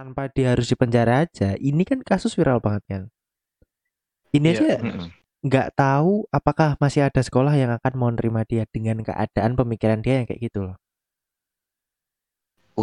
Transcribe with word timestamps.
tanpa 0.00 0.22
dia 0.34 0.46
harus 0.56 0.66
dipenjara 0.72 1.14
aja 1.28 1.50
ini 1.70 1.82
kan 1.90 2.00
kasus 2.10 2.32
viral 2.38 2.58
banget 2.66 2.84
kan 2.92 3.02
ini 4.36 4.46
Iya, 4.46 4.58
aja 4.58 4.66
nggak 5.46 5.68
tahu 5.80 6.12
apakah 6.38 6.70
masih 6.82 7.02
ada 7.08 7.20
sekolah 7.28 7.54
yang 7.62 7.72
akan 7.78 7.92
mau 8.00 8.10
nerima 8.16 8.42
dia 8.50 8.64
dengan 8.74 8.98
keadaan 9.08 9.52
pemikiran 9.60 10.00
dia 10.04 10.14
yang 10.22 10.26
kayak 10.28 10.42
gitu 10.48 10.60
loh 10.68 10.76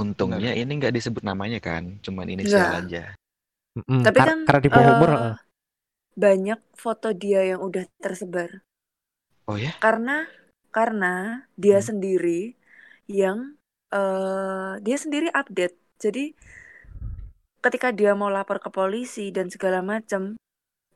Untungnya 0.02 0.52
ini 0.62 0.72
nggak 0.80 0.96
disebut 0.98 1.24
namanya 1.30 1.60
kan, 1.68 1.84
cuman 2.06 2.28
Nggak. 2.44 2.70
inisial 2.70 2.72
aja. 2.80 3.04
Mm-mm, 3.78 4.04
Tapi 4.06 4.20
kar- 4.20 4.28
kan 4.28 4.40
karena 4.48 4.62
di 4.66 4.72
bawah 4.74 4.92
umur 4.96 5.10
heeh. 5.16 5.36
banyak 6.24 6.60
foto 6.84 7.10
dia 7.22 7.42
yang 7.52 7.62
udah 7.68 7.84
tersebar 8.04 8.50
Oh 9.48 9.56
ya? 9.58 9.74
karena 9.84 10.12
karena 10.76 11.06
dia 11.64 11.78
Hmm. 11.78 11.90
sendiri 11.90 12.30
yang 13.20 13.38
eh 13.96 14.72
dia 14.86 14.98
sendiri 15.04 15.28
update. 15.40 15.76
Jadi 16.04 16.20
ketika 17.62 17.90
dia 17.94 18.14
mau 18.14 18.30
lapor 18.30 18.58
ke 18.62 18.70
polisi 18.70 19.30
dan 19.34 19.50
segala 19.50 19.82
macam, 19.82 20.38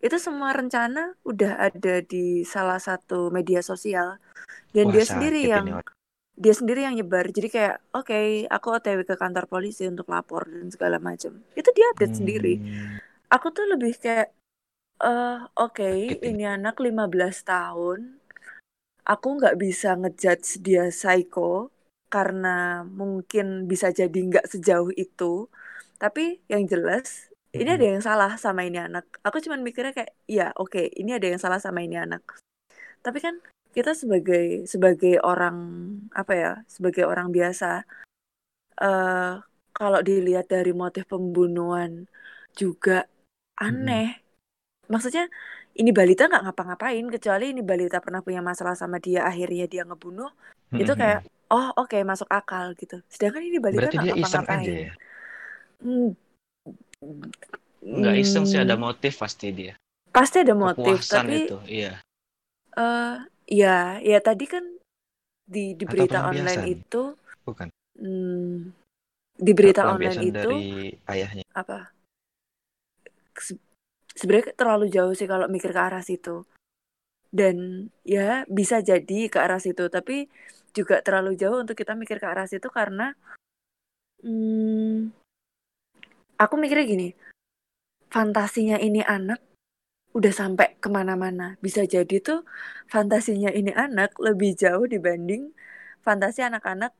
itu 0.02 0.18
semua 0.18 0.50
rencana 0.52 1.14
udah 1.22 1.62
ada 1.62 2.02
di 2.02 2.42
salah 2.42 2.82
satu 2.82 3.30
media 3.30 3.62
sosial 3.62 4.18
dan 4.74 4.90
Wah, 4.90 4.94
dia 4.98 5.06
sendiri 5.06 5.42
yang 5.46 5.68
dia 6.42 6.54
sendiri 6.58 6.82
yang 6.88 6.98
nyebar. 6.98 7.30
Jadi 7.30 7.48
kayak 7.54 7.78
oke, 7.94 8.50
aku 8.50 8.68
OTW 8.74 9.06
ke 9.06 9.14
kantor 9.14 9.46
polisi 9.46 9.86
untuk 9.86 10.10
lapor 10.10 10.50
dan 10.50 10.74
segala 10.74 10.98
macam. 10.98 11.38
Itu 11.54 11.70
dia 11.78 11.94
update 11.94 12.18
sendiri. 12.18 12.56
Hmm, 12.58 12.98
Aku 13.30 13.54
tuh 13.54 13.70
lebih 13.70 13.94
kayak 14.02 14.34
eh 15.06 15.40
oke, 15.60 15.92
ini. 16.18 16.42
ini 16.42 16.44
anak 16.50 16.82
15 16.82 17.46
tahun. 17.46 18.18
Aku 19.06 19.28
nggak 19.38 19.58
bisa 19.62 19.98
ngejudge 19.98 20.62
dia 20.66 20.90
psycho 20.90 21.70
karena 22.10 22.82
mungkin 22.86 23.70
bisa 23.70 23.94
jadi 23.94 24.18
nggak 24.18 24.50
sejauh 24.50 24.90
itu. 24.98 25.46
Tapi 26.02 26.42
yang 26.50 26.66
jelas 26.66 27.30
ini 27.54 27.68
ada 27.68 27.86
yang 27.86 28.02
salah 28.02 28.40
sama 28.42 28.66
ini 28.66 28.82
anak. 28.82 29.06
Aku 29.22 29.38
cuman 29.44 29.62
mikirnya 29.62 29.94
kayak, 29.94 30.12
ya 30.26 30.50
oke, 30.56 30.80
ini 30.98 31.14
ada 31.14 31.28
yang 31.30 31.38
salah 31.38 31.60
sama 31.62 31.84
ini 31.84 32.00
anak. 32.00 32.42
Tapi 33.06 33.20
kan 33.20 33.38
kita 33.76 33.94
sebagai 33.94 34.66
sebagai 34.66 35.20
orang 35.20 35.58
apa 36.16 36.34
ya, 36.34 36.52
sebagai 36.66 37.04
orang 37.06 37.30
biasa, 37.30 37.86
eh 38.82 39.34
kalau 39.72 40.00
dilihat 40.00 40.48
dari 40.48 40.72
motif 40.72 41.06
pembunuhan 41.06 42.08
juga 42.56 43.06
aneh. 43.60 44.18
Maksudnya 44.88 45.28
ini 45.76 45.92
balita 45.96 46.28
nggak 46.28 46.52
ngapa-ngapain 46.52 47.06
kecuali 47.08 47.56
ini 47.56 47.62
balita 47.64 48.04
pernah 48.04 48.20
punya 48.20 48.44
masalah 48.44 48.76
sama 48.76 49.00
dia 49.00 49.24
akhirnya 49.24 49.68
dia 49.72 49.84
ngebunuh 49.88 50.28
itu 50.72 50.88
Hmm, 50.88 50.88
hmm, 50.88 51.00
kayak 51.00 51.20
hmm. 51.24 51.52
oh 51.52 51.68
oke 51.80 51.98
masuk 52.04 52.28
akal 52.32 52.76
gitu. 52.80 53.00
Sedangkan 53.12 53.44
ini 53.44 53.60
balita 53.60 53.92
nggak 53.92 54.16
ngapa-ngapain. 54.20 54.92
ya? 54.92 54.94
Hmm, 55.82 56.14
Nggak 57.82 58.16
iseng 58.22 58.46
sih, 58.46 58.62
ada 58.62 58.78
hmm, 58.78 58.86
motif 58.86 59.14
pasti 59.18 59.50
dia. 59.50 59.74
pasti 60.14 60.38
ada 60.46 60.54
motif, 60.54 61.02
Kepuasan 61.02 61.26
tapi 61.26 61.38
itu, 61.42 61.58
iya. 61.66 61.92
eh 62.78 63.16
ya 63.52 64.00
ya 64.00 64.20
tadi 64.24 64.46
kan 64.48 64.64
di 65.44 65.76
di 65.76 65.84
berita 65.84 66.24
online 66.24 66.80
itu 66.80 67.04
bukan? 67.44 67.68
hmm, 68.00 68.72
di 69.36 69.52
berita 69.52 69.82
online 69.92 70.32
itu 70.32 70.32
dari 70.32 70.62
ayahnya. 71.10 71.44
apa 71.52 71.92
se- 73.36 73.60
sebenarnya 74.16 74.56
terlalu 74.56 74.88
jauh 74.88 75.12
sih 75.18 75.28
kalau 75.28 75.52
mikir 75.52 75.76
ke 75.76 75.82
arah 75.82 76.04
situ 76.06 76.48
dan 77.32 77.88
ya 78.04 78.44
bisa 78.48 78.80
jadi 78.84 79.28
ke 79.32 79.38
arah 79.40 79.60
situ 79.60 79.88
tapi 79.92 80.28
juga 80.72 81.04
terlalu 81.04 81.36
jauh 81.36 81.60
untuk 81.60 81.76
kita 81.76 81.96
mikir 81.96 82.20
ke 82.20 82.28
arah 82.28 82.48
situ 82.48 82.68
karena 82.72 83.12
hmm, 84.24 85.12
aku 86.42 86.54
mikirnya 86.58 86.86
gini 86.90 87.08
fantasinya 88.12 88.78
ini 88.82 89.00
anak 89.06 89.40
udah 90.12 90.34
sampai 90.36 90.76
ke 90.84 90.90
mana-mana. 90.92 91.56
Bisa 91.64 91.88
jadi 91.88 92.20
tuh 92.20 92.44
fantasinya 92.92 93.50
ini 93.56 93.72
anak 93.72 94.20
lebih 94.20 94.52
jauh 94.60 94.84
dibanding 94.84 95.56
fantasi 96.04 96.44
anak-anak 96.44 96.92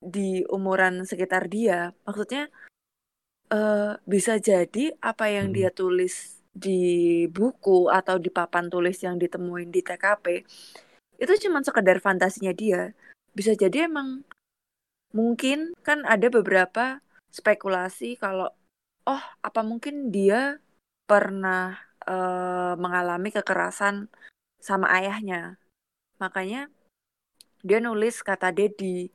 di 0.00 0.40
umuran 0.48 1.04
sekitar 1.04 1.52
dia. 1.52 1.92
Maksudnya 2.08 2.48
eh, 3.52 3.92
bisa 4.08 4.40
jadi 4.40 4.96
apa 5.04 5.28
yang 5.28 5.52
Mm-mm. 5.52 5.56
dia 5.56 5.70
tulis 5.74 6.40
di 6.56 6.80
buku 7.28 7.92
atau 7.92 8.16
di 8.16 8.32
papan 8.32 8.72
tulis 8.72 8.96
yang 9.04 9.20
ditemuin 9.20 9.68
di 9.68 9.84
TKP 9.84 10.40
itu 11.20 11.32
cuma 11.44 11.60
sekedar 11.60 12.00
fantasinya 12.00 12.52
dia. 12.56 12.96
Bisa 13.36 13.52
jadi 13.52 13.84
emang 13.84 14.24
mungkin 15.12 15.76
kan 15.84 16.04
ada 16.08 16.32
beberapa 16.32 17.04
spekulasi 17.36 18.16
kalau 18.16 18.48
oh 19.04 19.22
apa 19.44 19.60
mungkin 19.60 20.08
dia 20.08 20.56
pernah 21.04 21.76
eh, 22.08 22.72
mengalami 22.80 23.28
kekerasan 23.36 24.08
sama 24.56 24.88
ayahnya. 24.96 25.60
Makanya 26.16 26.72
dia 27.60 27.78
nulis 27.84 28.24
kata 28.24 28.48
Dedi 28.56 29.12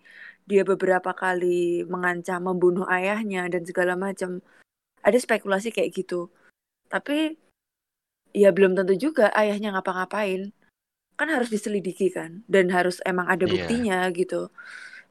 dia 0.50 0.68
beberapa 0.68 1.16
kali 1.16 1.86
mengancam 1.88 2.42
membunuh 2.44 2.86
ayahnya 2.90 3.48
dan 3.48 3.64
segala 3.64 3.94
macam. 3.96 4.42
Ada 5.02 5.18
spekulasi 5.18 5.74
kayak 5.74 5.92
gitu. 5.98 6.30
Tapi 6.92 7.40
ya 8.36 8.52
belum 8.52 8.78
tentu 8.78 8.94
juga 8.98 9.32
ayahnya 9.34 9.74
ngapa-ngapain. 9.76 10.52
Kan 11.18 11.28
harus 11.30 11.54
diselidiki 11.54 12.10
kan 12.10 12.42
dan 12.50 12.70
harus 12.74 13.00
emang 13.06 13.30
ada 13.30 13.46
Iya. 13.46 13.54
buktinya 13.54 13.98
gitu. 14.14 14.50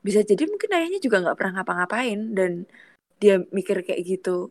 Bisa 0.04 0.24
jadi 0.24 0.48
mungkin 0.48 0.70
ayahnya 0.72 1.00
juga 1.00 1.22
nggak 1.24 1.36
pernah 1.38 1.52
ngapa-ngapain 1.60 2.20
dan 2.34 2.52
dia 3.20 3.44
mikir 3.52 3.84
kayak 3.84 4.02
gitu. 4.02 4.50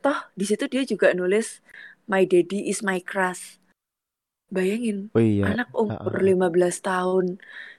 Toh 0.00 0.18
di 0.38 0.44
situ 0.46 0.64
dia 0.70 0.86
juga 0.86 1.10
nulis 1.12 1.60
my 2.06 2.22
daddy 2.24 2.70
is 2.70 2.80
my 2.80 3.02
crush. 3.02 3.58
Bayangin 4.48 5.10
oh 5.12 5.20
iya. 5.20 5.50
anak 5.50 5.74
umur 5.74 6.14
Heeh. 6.14 6.38
15 6.38 6.78
tahun 6.80 7.24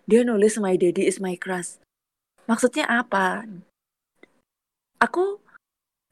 dia 0.06 0.22
nulis 0.28 0.60
my 0.60 0.76
daddy 0.76 1.08
is 1.08 1.24
my 1.24 1.40
crush. 1.40 1.80
Maksudnya 2.46 2.86
apa? 2.86 3.48
Aku 5.02 5.40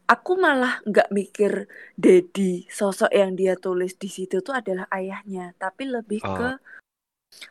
aku 0.08 0.32
malah 0.36 0.84
nggak 0.84 1.10
mikir 1.16 1.68
daddy 1.96 2.68
sosok 2.68 3.10
yang 3.10 3.34
dia 3.40 3.56
tulis 3.56 3.96
di 3.96 4.12
situ 4.12 4.44
tuh 4.44 4.54
adalah 4.54 4.86
ayahnya 4.92 5.56
tapi 5.56 5.88
lebih 5.88 6.20
Oh. 6.28 6.36
ke 6.36 6.50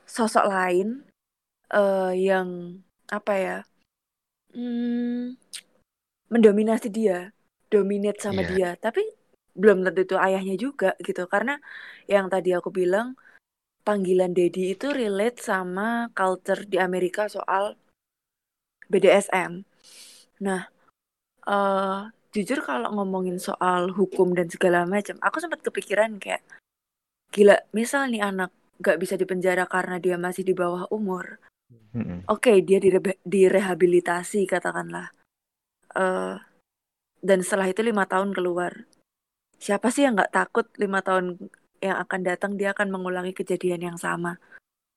sosok 0.06 0.46
lain 0.46 1.02
eh 1.72 2.12
yang 2.14 2.78
apa 3.08 3.32
ya 3.34 3.58
hmm, 4.54 5.41
mendominasi 6.32 6.88
dia 6.88 7.30
dominate 7.68 8.20
sama 8.24 8.40
Iya. 8.42 8.48
dia. 8.48 8.68
Tapi 8.80 9.04
belum 9.52 9.84
tentu 9.84 10.00
itu 10.08 10.16
ayahnya 10.16 10.56
juga 10.56 10.96
gitu. 11.04 11.28
Karena 11.28 11.60
yang 12.08 12.32
tadi 12.32 12.56
aku 12.56 12.72
bilang 12.72 13.12
panggilan 13.82 14.32
daddy 14.32 14.72
itu 14.78 14.94
relate 14.94 15.42
sama 15.42 16.08
culture 16.14 16.64
di 16.64 16.78
Amerika 16.78 17.26
soal 17.26 17.74
BDSM 18.86 19.66
nah 20.42 20.70
eh 21.46 22.00
jujur 22.30 22.62
kalau 22.62 22.94
ngomongin 22.94 23.42
soal 23.42 23.90
hukum 23.90 24.34
dan 24.38 24.46
segala 24.46 24.86
macam 24.86 25.18
aku 25.18 25.42
sempat 25.42 25.60
kepikiran 25.66 26.22
kayak 26.22 26.42
gila 27.34 27.58
misal 27.74 28.06
nih 28.06 28.22
anak 28.22 28.54
nggak 28.78 28.98
bisa 29.02 29.14
dipenjara 29.18 29.66
karena 29.66 29.98
dia 29.98 30.14
masih 30.18 30.42
di 30.46 30.54
bawah 30.54 30.86
umur. 30.90 31.38
Oke 32.30 32.62
dia 32.62 32.78
direbe- 32.78 33.18
direhabilitasi 33.26 34.46
katakanlah 34.46 35.10
eh 35.96 36.36
dan 37.22 37.38
setelah 37.40 37.70
itu 37.70 37.80
lima 37.86 38.04
tahun 38.04 38.34
keluar. 38.34 38.86
Siapa 39.62 39.94
sih 39.94 40.02
yang 40.02 40.18
nggak 40.18 40.34
takut 40.34 40.66
lima 40.74 41.00
tahun 41.06 41.38
yang 41.78 42.02
akan 42.02 42.20
datang 42.26 42.52
dia 42.58 42.74
akan 42.74 42.90
mengulangi 42.90 43.30
kejadian 43.30 43.94
yang 43.94 43.98
sama? 43.98 44.42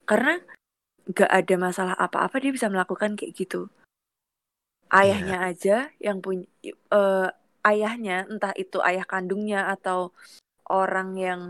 Karena 0.10 0.42
nggak 1.06 1.32
ada 1.32 1.56
masalah 1.62 1.96
apa-apa 1.98 2.42
dia 2.42 2.50
bisa 2.50 2.66
melakukan 2.66 3.14
kayak 3.14 3.38
gitu. 3.38 3.70
Ayahnya 4.90 5.38
aja 5.46 5.94
yang 6.02 6.18
punya 6.22 6.50
eh, 6.66 7.30
ayahnya 7.66 8.26
entah 8.26 8.54
itu 8.58 8.82
ayah 8.82 9.06
kandungnya 9.06 9.70
atau 9.70 10.14
orang 10.70 11.10
yang 11.18 11.42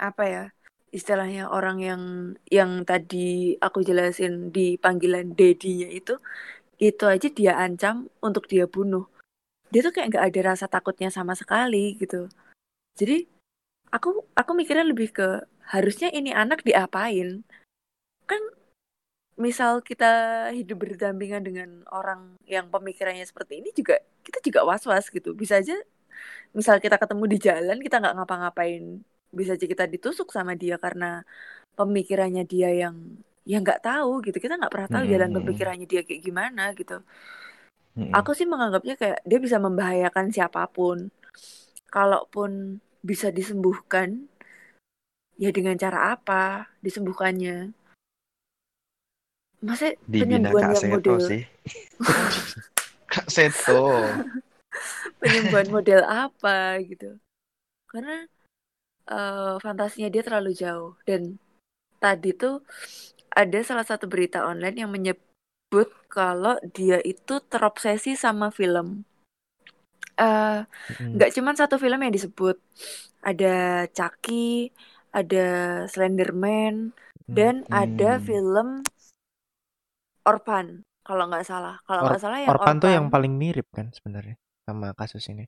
apa 0.00 0.24
ya 0.24 0.44
istilahnya 0.90 1.52
orang 1.52 1.78
yang 1.78 2.02
yang 2.50 2.82
tadi 2.82 3.54
aku 3.62 3.84
jelasin 3.86 4.50
di 4.50 4.74
panggilan 4.80 5.36
dedinya 5.38 5.86
itu 5.86 6.18
itu 6.80 7.04
aja 7.04 7.28
dia 7.28 7.52
ancam 7.60 8.08
untuk 8.24 8.48
dia 8.48 8.64
bunuh. 8.64 9.04
Dia 9.68 9.84
tuh 9.84 9.92
kayak 9.92 10.16
nggak 10.16 10.26
ada 10.32 10.40
rasa 10.56 10.66
takutnya 10.66 11.12
sama 11.12 11.36
sekali 11.36 11.94
gitu. 12.00 12.26
Jadi 12.96 13.28
aku 13.92 14.24
aku 14.32 14.50
mikirnya 14.56 14.88
lebih 14.88 15.12
ke 15.12 15.44
harusnya 15.70 16.08
ini 16.10 16.32
anak 16.32 16.64
diapain? 16.64 17.44
Kan 18.24 18.42
misal 19.36 19.84
kita 19.84 20.10
hidup 20.56 20.84
berdampingan 20.84 21.42
dengan 21.44 21.70
orang 21.92 22.34
yang 22.48 22.68
pemikirannya 22.72 23.24
seperti 23.28 23.60
ini 23.60 23.70
juga 23.76 24.00
kita 24.24 24.40
juga 24.40 24.60
was-was 24.64 25.12
gitu. 25.12 25.36
Bisa 25.36 25.60
aja 25.60 25.76
misal 26.56 26.80
kita 26.82 26.96
ketemu 26.96 27.24
di 27.28 27.38
jalan 27.38 27.78
kita 27.84 28.00
nggak 28.00 28.16
ngapa-ngapain. 28.16 29.04
Bisa 29.30 29.54
aja 29.54 29.66
kita 29.68 29.84
ditusuk 29.86 30.32
sama 30.32 30.56
dia 30.56 30.80
karena 30.80 31.22
pemikirannya 31.78 32.42
dia 32.48 32.72
yang 32.74 32.96
ya 33.50 33.58
nggak 33.58 33.82
tahu 33.82 34.22
gitu 34.22 34.38
kita 34.38 34.54
nggak 34.54 34.70
pernah 34.70 34.88
tahu 34.94 35.04
jalan 35.10 35.28
Mm-mm. 35.34 35.42
pemikirannya 35.42 35.86
dia 35.90 36.06
kayak 36.06 36.22
gimana 36.22 36.70
gitu 36.78 37.02
Mm-mm. 37.98 38.14
Aku 38.14 38.32
sih 38.32 38.46
menganggapnya 38.46 38.94
kayak 38.94 39.20
dia 39.26 39.38
bisa 39.42 39.58
membahayakan 39.58 40.30
siapa 40.30 40.62
pun. 40.70 41.10
Kalaupun 41.90 42.78
bisa 43.02 43.34
disembuhkan, 43.34 44.30
ya 45.34 45.50
dengan 45.50 45.74
cara 45.74 46.14
apa 46.14 46.70
disembuhkannya? 46.80 47.74
Masa 49.60 49.92
penyembuhan 50.08 50.70
Kak 50.70 50.74
yang 50.80 50.90
model 50.96 51.18
sih. 51.18 51.42
Kak 53.12 53.26
Seto. 53.26 54.06
penyembuhan 55.20 55.68
model 55.68 56.00
apa 56.06 56.78
gitu? 56.86 57.18
Karena 57.90 58.24
eh, 59.10 59.54
fantasinya 59.58 60.08
dia 60.08 60.22
terlalu 60.22 60.54
jauh 60.54 60.94
dan 61.02 61.36
tadi 61.98 62.32
tuh 62.32 62.62
ada 63.34 63.58
salah 63.62 63.86
satu 63.86 64.10
berita 64.10 64.44
online 64.46 64.76
yang 64.86 64.90
menyebut 64.90 65.88
kalau 66.10 66.58
dia 66.74 66.98
itu 67.06 67.38
terobsesi 67.46 68.18
sama 68.18 68.50
film. 68.50 69.06
Eh, 70.20 70.60
nggak 71.00 71.30
cuman 71.38 71.54
satu 71.56 71.80
film 71.80 71.96
yang 72.02 72.12
disebut, 72.12 72.60
ada 73.24 73.86
Chucky, 73.94 74.68
ada 75.14 75.46
Slenderman, 75.88 76.92
Mm. 77.30 77.34
dan 77.38 77.54
ada 77.70 78.18
film 78.18 78.82
Orphan 80.26 80.82
kalau 81.06 81.30
nggak 81.30 81.46
salah. 81.46 81.78
Kalau 81.86 82.02
nggak 82.04 82.20
salah 82.20 82.38
yang 82.42 82.50
Orphan 82.50 82.76
tuh 82.82 82.90
yang 82.90 83.06
paling 83.08 83.32
mirip 83.38 83.70
kan 83.70 83.94
sebenarnya 83.94 84.36
sama 84.66 84.92
kasus 84.98 85.24
ini. 85.30 85.46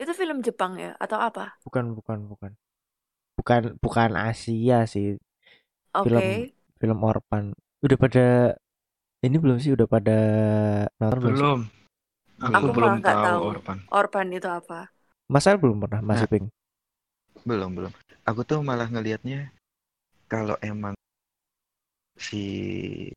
itu 0.00 0.16
film 0.16 0.40
Jepang 0.40 0.80
ya 0.80 0.96
atau 0.96 1.20
apa? 1.20 1.60
Bukan, 1.60 1.92
bukan, 1.92 2.24
bukan. 2.24 2.56
Bukan, 3.36 3.76
bukan 3.84 4.10
Asia 4.16 4.88
sih. 4.88 5.20
Oke. 5.92 6.08
Film 6.08 6.24
film 6.80 6.98
Orphan. 7.04 7.52
Udah 7.84 7.96
pada 8.00 8.56
ini 9.20 9.36
belum 9.36 9.60
sih? 9.60 9.76
Udah 9.76 9.84
pada 9.84 10.18
nonton 10.96 11.20
belum? 11.20 11.36
Belum. 11.36 11.60
Aku, 12.40 12.56
Aku 12.56 12.66
belum 12.72 13.04
tahu 13.04 13.20
tahu. 13.20 13.40
Orphan. 13.52 13.78
Orphan 13.92 14.26
itu 14.32 14.48
apa? 14.48 14.88
Mas 15.28 15.44
Al 15.44 15.60
belum 15.60 15.84
pernah, 15.84 16.00
Mas 16.00 16.18
Nah. 16.18 16.26
Iping. 16.26 16.48
Belum, 17.44 17.70
belum. 17.76 17.92
Aku 18.24 18.40
tuh 18.48 18.64
malah 18.64 18.88
ngelihatnya 18.88 19.52
kalau 20.24 20.56
emang 20.64 20.96
si 22.16 23.12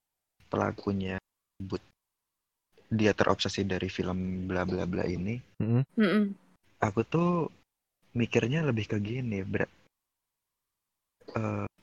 pelakunya 0.47 1.19
but 1.59 1.83
dia 2.93 3.11
terobsesi 3.11 3.65
dari 3.65 3.89
film 3.89 4.45
bla 4.45 4.69
bla 4.69 4.85
bla 4.85 5.01
ini, 5.03 5.41
Mm-mm. 5.57 5.81
Mm-mm. 5.97 6.25
aku 6.77 7.01
tuh 7.01 7.49
mikirnya 8.13 8.61
lebih 8.61 8.85
ke 8.85 9.01
gini, 9.01 9.41
eh, 9.41 9.65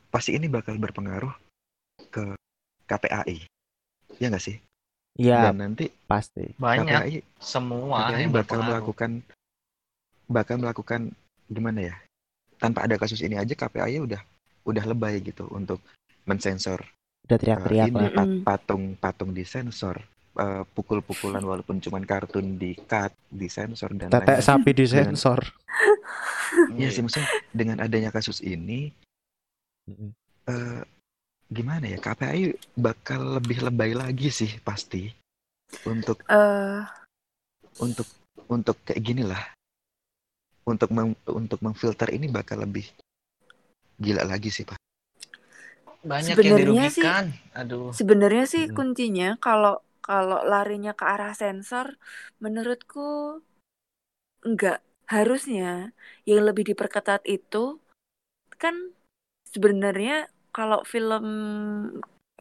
pasti 0.09 0.39
ini 0.39 0.47
bakal 0.47 0.79
berpengaruh 0.79 1.35
ke 2.11 2.35
KPAI. 2.85 3.47
Ya 4.19 4.27
nggak 4.29 4.43
sih? 4.43 4.59
Iya, 5.15 5.51
Dan 5.51 5.59
nanti 5.61 5.91
pasti. 6.05 6.55
Banyak. 6.55 6.91
KPAI, 6.91 7.17
Semua 7.39 8.07
KPAI 8.07 8.21
yang 8.21 8.31
bakal 8.31 8.37
berpengaruh. 8.37 8.67
melakukan 8.69 9.11
bakal 10.27 10.57
melakukan 10.59 11.01
gimana 11.47 11.81
ya? 11.85 11.95
Tanpa 12.57 12.85
ada 12.85 12.95
kasus 12.95 13.19
ini 13.21 13.35
aja 13.35 13.53
KPAI 13.53 13.99
udah 14.01 14.21
udah 14.63 14.85
lebay 14.85 15.19
gitu 15.21 15.49
untuk 15.49 15.81
mensensor 16.23 16.85
Udah 17.25 17.37
teriak-teriak 17.37 17.87
ini 17.89 18.07
lah. 18.11 18.27
Patung-patung 18.45 19.31
disensor, 19.31 20.03
eh, 20.35 20.63
pukul-pukulan 20.69 21.41
walaupun 21.41 21.79
cuman 21.79 22.03
kartun 22.03 22.55
di 22.55 22.75
cut, 22.77 23.15
disensor 23.27 23.95
dan 23.95 24.11
Tetek 24.11 24.27
lain-lain. 24.37 24.45
sapi 24.45 24.71
disensor. 24.73 25.41
Ya 26.75 26.87
Iya. 26.87 26.91
sih 26.91 27.03
maksudnya 27.03 27.31
dengan 27.51 27.79
adanya 27.79 28.11
kasus 28.11 28.43
ini 28.43 28.91
Mm-mm. 29.87 30.11
Gimana 31.51 31.91
ya 31.91 31.99
KPAI 31.99 32.55
bakal 32.79 33.37
lebih 33.37 33.67
lebay 33.67 33.93
lagi 33.93 34.31
sih 34.31 34.55
pasti 34.63 35.11
untuk 35.83 36.23
Eh, 36.31 36.81
untuk 37.83 38.07
untuk 38.47 38.79
kayak 38.87 39.03
gini 39.03 39.27
lah 39.27 39.43
untuk 40.63 40.95
meng- 40.95 41.19
untuk 41.27 41.59
memfilter 41.59 42.15
ini 42.15 42.31
bakal 42.31 42.63
lebih 42.63 42.87
gila 43.99 44.23
lagi 44.23 44.49
sih 44.49 44.63
pak 44.63 44.79
Banyak 46.01 46.33
yang 46.33 46.57
Sebenarnya 46.57 46.87
sih- 46.89 47.05
dirugikan. 47.05 47.27
Aduh. 47.53 47.93
sebenarnya 47.93 48.45
sih 48.49 48.65
Mm-mm. 48.65 48.77
kuncinya 48.79 49.29
kalau 49.37 49.85
kalau 50.01 50.41
larinya 50.43 50.97
ke 50.97 51.05
arah 51.05 51.37
sensor, 51.37 52.01
menurutku 52.41 53.37
enggak. 54.41 54.81
Harusnya 55.05 55.93
yang 56.25 56.47
lebih 56.49 56.73
diperketat 56.73 57.21
itu 57.29 57.77
kan 58.57 58.95
sebenarnya 59.45 60.31
kalau 60.51 60.83
film 60.87 61.25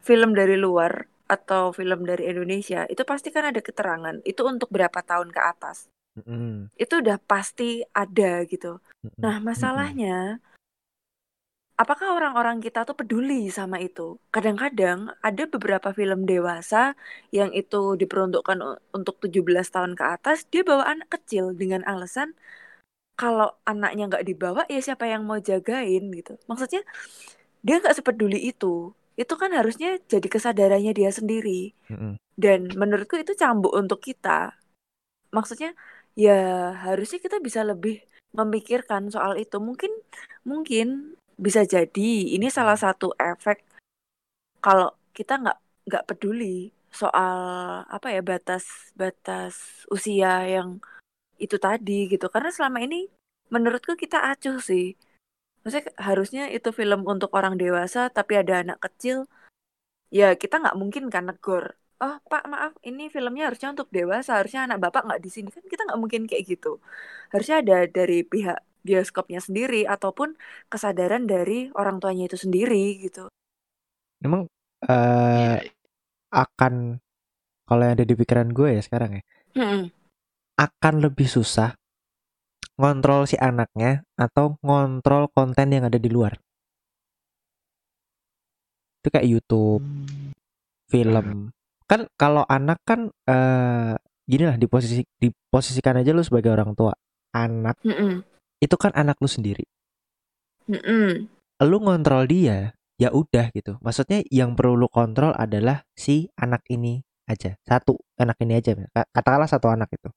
film 0.00 0.30
dari 0.32 0.56
luar 0.56 1.06
atau 1.30 1.70
film 1.70 2.02
dari 2.02 2.26
Indonesia 2.26 2.86
itu 2.90 3.06
pasti 3.06 3.30
kan 3.30 3.46
ada 3.46 3.62
keterangan 3.62 4.18
itu 4.26 4.42
untuk 4.42 4.66
berapa 4.70 4.98
tahun 5.02 5.30
ke 5.30 5.40
atas. 5.40 5.86
Itu 6.74 7.00
udah 7.00 7.22
pasti 7.22 7.86
ada 7.94 8.42
gitu. 8.44 8.82
Nah, 9.22 9.38
masalahnya 9.38 10.42
apakah 11.80 12.12
orang-orang 12.12 12.60
kita 12.60 12.84
tuh 12.84 12.98
peduli 12.98 13.48
sama 13.48 13.80
itu? 13.80 14.20
Kadang-kadang 14.34 15.16
ada 15.22 15.42
beberapa 15.48 15.94
film 15.96 16.28
dewasa 16.28 16.98
yang 17.32 17.54
itu 17.56 17.96
diperuntukkan 17.96 18.58
untuk 18.92 19.16
17 19.22 19.70
tahun 19.70 19.92
ke 19.96 20.04
atas, 20.04 20.44
dia 20.50 20.60
bawa 20.66 20.84
anak 20.92 21.08
kecil 21.14 21.56
dengan 21.56 21.80
alasan 21.88 22.34
kalau 23.16 23.52
anaknya 23.68 24.08
nggak 24.08 24.26
dibawa 24.28 24.64
ya 24.68 24.80
siapa 24.80 25.08
yang 25.08 25.24
mau 25.28 25.40
jagain 25.40 26.08
gitu. 26.12 26.36
Maksudnya 26.48 26.84
dia 27.60 27.80
nggak 27.80 27.96
sepeduli 27.96 28.50
itu. 28.50 28.92
Itu 29.16 29.34
kan 29.36 29.52
harusnya 29.52 30.00
jadi 30.08 30.28
kesadarannya 30.28 30.92
dia 30.96 31.10
sendiri. 31.12 31.76
Mm-mm. 31.92 32.16
Dan 32.36 32.72
menurutku 32.72 33.20
itu 33.20 33.36
cambuk 33.36 33.76
untuk 33.76 34.00
kita. 34.00 34.56
Maksudnya 35.30 35.76
ya 36.16 36.72
harusnya 36.74 37.20
kita 37.20 37.38
bisa 37.38 37.60
lebih 37.62 38.00
memikirkan 38.32 39.12
soal 39.12 39.36
itu. 39.36 39.60
Mungkin 39.60 39.92
mungkin 40.42 41.16
bisa 41.36 41.64
jadi 41.64 42.10
ini 42.36 42.48
salah 42.52 42.76
satu 42.76 43.12
efek 43.16 43.64
kalau 44.60 44.92
kita 45.16 45.40
nggak 45.40 45.58
nggak 45.88 46.06
peduli 46.08 46.68
soal 46.92 47.80
apa 47.86 48.12
ya 48.12 48.20
batas 48.20 48.92
batas 48.98 49.84
usia 49.88 50.44
yang 50.48 50.80
itu 51.36 51.56
tadi 51.56 52.08
gitu. 52.08 52.28
Karena 52.32 52.52
selama 52.52 52.80
ini 52.84 53.08
menurutku 53.52 53.96
kita 53.96 54.32
acuh 54.32 54.60
sih. 54.60 54.96
Maksudnya 55.62 55.92
harusnya 56.08 56.42
itu 56.56 56.68
film 56.80 57.00
untuk 57.12 57.30
orang 57.38 57.54
dewasa 57.62 58.00
tapi 58.16 58.32
ada 58.40 58.54
anak 58.62 58.78
kecil. 58.84 59.16
Ya 60.18 60.26
kita 60.42 60.54
nggak 60.62 60.76
mungkin 60.80 61.04
kan 61.14 61.24
negor. 61.30 61.64
Oh 62.02 62.14
pak 62.32 62.42
maaf 62.52 62.72
ini 62.88 63.02
filmnya 63.14 63.42
harusnya 63.48 63.68
untuk 63.74 63.88
dewasa 63.96 64.30
harusnya 64.38 64.60
anak 64.66 64.78
bapak 64.84 65.02
nggak 65.06 65.20
di 65.24 65.30
sini 65.34 65.48
kan 65.56 65.64
kita 65.72 65.82
nggak 65.86 66.00
mungkin 66.02 66.22
kayak 66.30 66.44
gitu. 66.52 66.68
Harusnya 67.32 67.56
ada 67.62 67.74
dari 67.98 68.14
pihak 68.32 68.58
bioskopnya 68.86 69.40
sendiri 69.46 69.76
ataupun 69.94 70.28
kesadaran 70.72 71.24
dari 71.32 71.54
orang 71.80 71.96
tuanya 72.02 72.24
itu 72.28 72.38
sendiri 72.44 72.76
gitu. 73.04 73.20
Emang 74.24 74.42
eh 74.88 75.56
Iya. 75.62 75.70
akan 76.32 76.74
kalau 77.68 77.82
yang 77.86 77.94
ada 77.98 78.06
di 78.10 78.14
pikiran 78.20 78.48
gue 78.58 78.68
ya 78.78 78.82
sekarang 78.86 79.10
ya 79.18 79.22
Mm-mm. 79.56 79.90
akan 80.60 80.94
lebih 81.04 81.26
susah 81.26 81.74
ngontrol 82.80 83.28
si 83.28 83.36
anaknya 83.36 84.00
atau 84.16 84.56
ngontrol 84.64 85.28
konten 85.36 85.68
yang 85.68 85.84
ada 85.84 86.00
di 86.00 86.08
luar. 86.08 86.40
Itu 89.04 89.12
kayak 89.12 89.28
YouTube, 89.28 89.84
film. 90.88 91.52
Kan 91.84 92.08
kalau 92.16 92.48
anak 92.48 92.80
kan 92.88 93.12
eh 93.28 93.94
gini 94.24 94.44
lah 94.48 94.56
di 94.56 94.64
posisi 94.64 95.04
diposisikan 95.20 96.00
aja 96.00 96.16
lu 96.16 96.24
sebagai 96.24 96.48
orang 96.56 96.72
tua. 96.72 96.96
Anak 97.36 97.76
Mm-mm. 97.84 98.24
itu 98.58 98.76
kan 98.80 98.96
anak 98.96 99.20
lu 99.20 99.28
sendiri. 99.28 99.68
Mm-mm. 100.66 101.28
Lu 101.60 101.76
ngontrol 101.84 102.24
dia, 102.24 102.72
ya 102.96 103.12
udah 103.12 103.52
gitu. 103.52 103.76
Maksudnya 103.84 104.24
yang 104.32 104.56
perlu 104.56 104.80
lu 104.80 104.88
kontrol 104.88 105.36
adalah 105.36 105.84
si 105.92 106.32
anak 106.40 106.64
ini 106.72 107.04
aja. 107.28 107.54
Satu 107.62 108.00
anak 108.16 108.40
ini 108.40 108.56
aja. 108.56 108.72
Katakanlah 109.12 109.46
satu 109.52 109.68
anak 109.68 109.92
itu. 109.92 110.08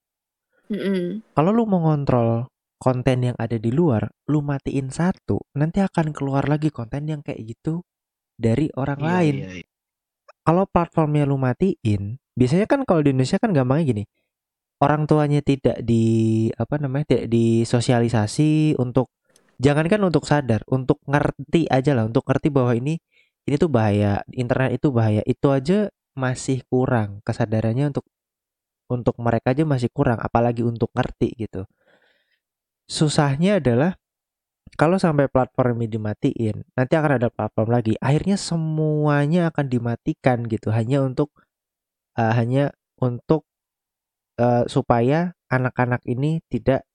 Mm-mm. 0.72 1.20
kalau 1.36 1.52
lu 1.52 1.68
mau 1.68 1.84
ngontrol 1.84 2.48
konten 2.84 3.18
yang 3.32 3.38
ada 3.40 3.56
di 3.56 3.72
luar, 3.72 4.12
lu 4.28 4.44
matiin 4.44 4.92
satu, 4.92 5.40
nanti 5.56 5.80
akan 5.80 6.12
keluar 6.12 6.44
lagi 6.52 6.68
konten 6.68 7.08
yang 7.08 7.22
kayak 7.24 7.40
gitu 7.48 7.88
dari 8.36 8.68
orang 8.76 9.00
Iya, 9.00 9.08
lain. 9.12 9.36
iya, 9.40 9.50
iya. 9.64 9.66
Kalau 10.44 10.64
platformnya 10.68 11.24
lu 11.24 11.40
matiin, 11.40 12.20
biasanya 12.36 12.68
kan 12.68 12.84
kalau 12.88 13.00
di 13.06 13.16
Indonesia 13.16 13.40
kan 13.40 13.52
gampangnya 13.56 13.86
gini. 13.96 14.04
Orang 14.84 15.08
tuanya 15.08 15.40
tidak 15.40 15.80
di 15.88 16.04
apa 16.60 16.76
namanya? 16.84 17.06
tidak 17.16 17.28
disosialisasi 17.32 18.76
untuk 18.84 19.08
jangankan 19.64 20.02
untuk 20.04 20.24
sadar, 20.28 20.62
untuk 20.68 21.00
ngerti 21.08 21.72
aja 21.72 21.96
lah, 21.96 22.06
untuk 22.12 22.28
ngerti 22.28 22.52
bahwa 22.52 22.76
ini 22.76 23.00
ini 23.48 23.56
tuh 23.60 23.72
bahaya, 23.72 24.24
internet 24.36 24.76
itu 24.80 24.92
bahaya. 24.92 25.22
Itu 25.28 25.56
aja 25.56 25.88
masih 26.20 26.64
kurang 26.68 27.24
kesadarannya 27.28 27.96
untuk 27.96 28.06
untuk 28.92 29.16
mereka 29.20 29.56
aja 29.56 29.64
masih 29.68 29.90
kurang, 29.96 30.20
apalagi 30.22 30.62
untuk 30.68 30.92
ngerti 30.96 31.34
gitu. 31.40 31.64
Susahnya 32.90 33.58
adalah 33.64 33.98
kalau 34.74 34.98
sampai 34.98 35.30
platform 35.30 35.86
ini 35.86 35.88
dimatiin, 35.98 36.66
nanti 36.74 36.94
akan 36.98 37.22
ada 37.22 37.30
platform 37.30 37.70
lagi. 37.70 37.94
Akhirnya 38.02 38.42
semuanya 38.42 39.54
akan 39.54 39.70
dimatikan 39.70 40.50
gitu, 40.50 40.74
hanya 40.74 41.06
untuk 41.06 41.30
uh, 42.18 42.34
hanya 42.34 42.74
untuk 42.98 43.46
eh, 44.40 44.66
supaya 44.66 45.36
anak-anak 45.52 46.02
ini 46.10 46.42
tidak 46.50 46.88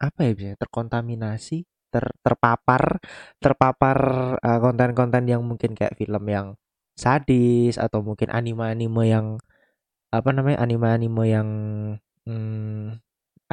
apa 0.00 0.20
ya 0.26 0.32
biasanya 0.36 0.58
terkontaminasi 0.60 1.58
ter 1.92 2.04
terpapar 2.24 2.98
terpapar 3.38 3.98
eh, 4.42 4.58
konten-konten 4.62 5.24
yang 5.30 5.42
mungkin 5.46 5.72
kayak 5.78 5.96
film 5.98 6.24
yang 6.28 6.46
sadis 6.98 7.76
atau 7.78 8.00
mungkin 8.06 8.30
anime-anime 8.30 9.02
yang 9.06 9.26
apa 10.14 10.30
namanya 10.30 10.62
anime-anime 10.62 11.22
yang 11.26 11.48
hmm, 12.26 13.03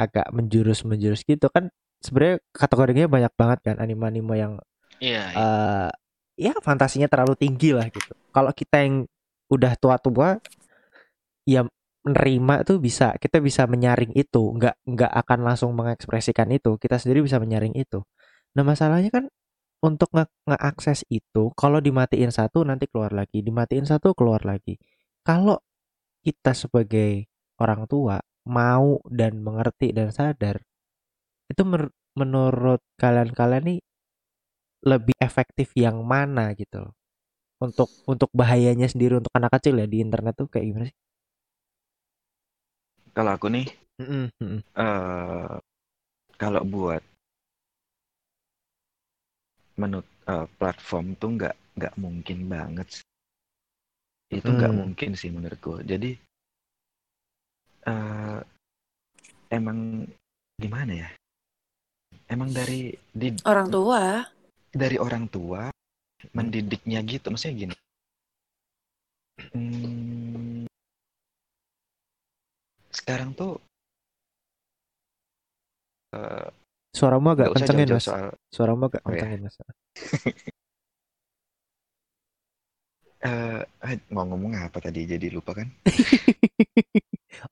agak 0.08 0.26
menjurus-menjurus 0.34 1.22
gitu 1.26 1.46
kan 1.52 1.70
sebenarnya 2.02 2.42
kategorinya 2.50 3.06
banyak 3.06 3.32
banget 3.38 3.58
kan 3.62 3.76
anime-anime 3.78 4.34
yang 4.34 4.54
Iya. 5.02 5.22
iya. 5.34 5.34
eh 5.34 5.90
ya 6.38 6.54
fantasinya 6.62 7.10
terlalu 7.10 7.34
tinggi 7.34 7.74
lah 7.74 7.90
gitu. 7.90 8.14
Kalau 8.30 8.54
kita 8.54 8.86
yang 8.86 9.04
udah 9.50 9.72
tua-tua 9.76 10.38
ya 11.44 11.66
menerima 12.02 12.66
tuh 12.66 12.78
bisa 12.82 13.14
kita 13.18 13.38
bisa 13.38 13.66
menyaring 13.66 14.14
itu, 14.14 14.42
nggak 14.58 14.74
nggak 14.86 15.12
akan 15.22 15.38
langsung 15.46 15.70
mengekspresikan 15.74 16.50
itu. 16.54 16.78
Kita 16.78 16.98
sendiri 16.98 17.22
bisa 17.26 17.38
menyaring 17.42 17.74
itu. 17.78 18.02
Nah, 18.58 18.62
masalahnya 18.66 19.10
kan 19.10 19.24
untuk 19.82 20.10
nge 20.14 20.26
ngeakses 20.46 21.02
itu 21.10 21.50
kalau 21.58 21.82
dimatiin 21.82 22.30
satu 22.30 22.62
nanti 22.62 22.86
keluar 22.90 23.10
lagi, 23.14 23.42
dimatiin 23.42 23.86
satu 23.86 24.14
keluar 24.14 24.42
lagi. 24.46 24.78
Kalau 25.26 25.58
kita 26.22 26.54
sebagai 26.54 27.26
orang 27.58 27.86
tua 27.90 28.18
mau 28.46 29.00
dan 29.18 29.32
mengerti 29.46 29.90
dan 29.96 30.08
sadar 30.14 30.56
itu 31.52 31.62
mer- 31.66 31.94
menurut 32.20 32.80
kalian-kalian 33.02 33.64
nih 33.68 33.80
lebih 34.90 35.14
efektif 35.28 35.68
yang 35.84 35.96
mana 36.12 36.44
gitu 36.60 36.76
loh. 36.86 36.92
Untuk 37.66 37.88
untuk 38.12 38.30
bahayanya 38.40 38.88
sendiri 38.92 39.14
untuk 39.20 39.32
anak 39.38 39.52
kecil 39.60 39.74
ya 39.82 39.86
di 39.92 39.98
internet 40.06 40.34
tuh 40.40 40.48
kayak 40.52 40.66
gimana 40.70 40.86
sih? 40.90 40.96
Kalau 43.16 43.30
aku 43.36 43.46
nih, 43.54 43.66
eh 44.76 45.52
kalau 46.40 46.62
buat 46.72 47.02
menurut 49.80 50.08
eh, 50.32 50.46
platform 50.58 51.06
tuh 51.20 51.30
nggak 51.36 51.54
nggak 51.76 51.94
mungkin 52.02 52.38
banget. 52.52 52.86
sih. 52.96 53.04
Itu 54.38 54.50
nggak 54.58 54.72
Hmm. 54.72 54.80
mungkin 54.80 55.10
sih 55.20 55.30
menurutku. 55.36 55.72
Jadi 55.90 56.10
eh 57.86 58.38
emang 59.52 60.06
gimana 60.58 60.92
ya? 60.94 61.08
Emang 62.30 62.48
dari 62.54 62.96
di, 63.12 63.28
Orang 63.44 63.68
tua. 63.68 64.24
dari 64.72 64.96
orang 64.96 65.28
tua 65.28 65.68
mendidiknya 66.32 66.98
gitu. 67.04 67.28
Maksudnya 67.28 67.56
gini. 67.68 67.74
Hmm, 69.52 70.64
sekarang 72.92 73.32
tuh 73.36 73.58
eh, 76.16 76.48
Suaramu 76.92 77.32
agak 77.32 77.48
kencengin 77.56 77.88
mas. 77.96 78.04
soal 78.04 78.36
Suaramu 78.52 78.88
agak 78.88 79.00
Oh, 79.04 79.12
ya. 79.12 79.24
kencengin 79.24 79.40
mas. 79.48 79.56
eh 83.22 83.62
eh, 83.86 83.98
mau 84.14 84.24
ngomong 84.28 84.52
apa 84.66 84.78
tadi 84.84 85.00
jadi 85.12 85.26
lupa 85.32 85.52
kan? 85.58 85.68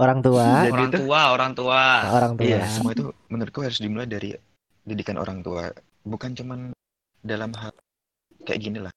orang 0.01 0.25
tua, 0.25 0.65
Jadi 0.65 0.73
Orang 0.73 0.89
itu- 0.89 1.01
tua, 1.05 1.21
orang 1.29 1.53
tua. 1.53 1.83
orang 2.09 2.33
tua. 2.35 2.47
Iya, 2.49 2.61
semua 2.67 2.93
itu 2.97 3.05
menurutku 3.29 3.61
harus 3.61 3.79
dimulai 3.79 4.09
dari 4.09 4.33
didikan 4.81 5.21
orang 5.21 5.45
tua. 5.45 5.69
Bukan 6.03 6.33
cuman 6.33 6.73
dalam 7.21 7.53
hal 7.53 7.71
kayak 8.43 8.61
gini 8.61 8.79
lah. 8.81 8.93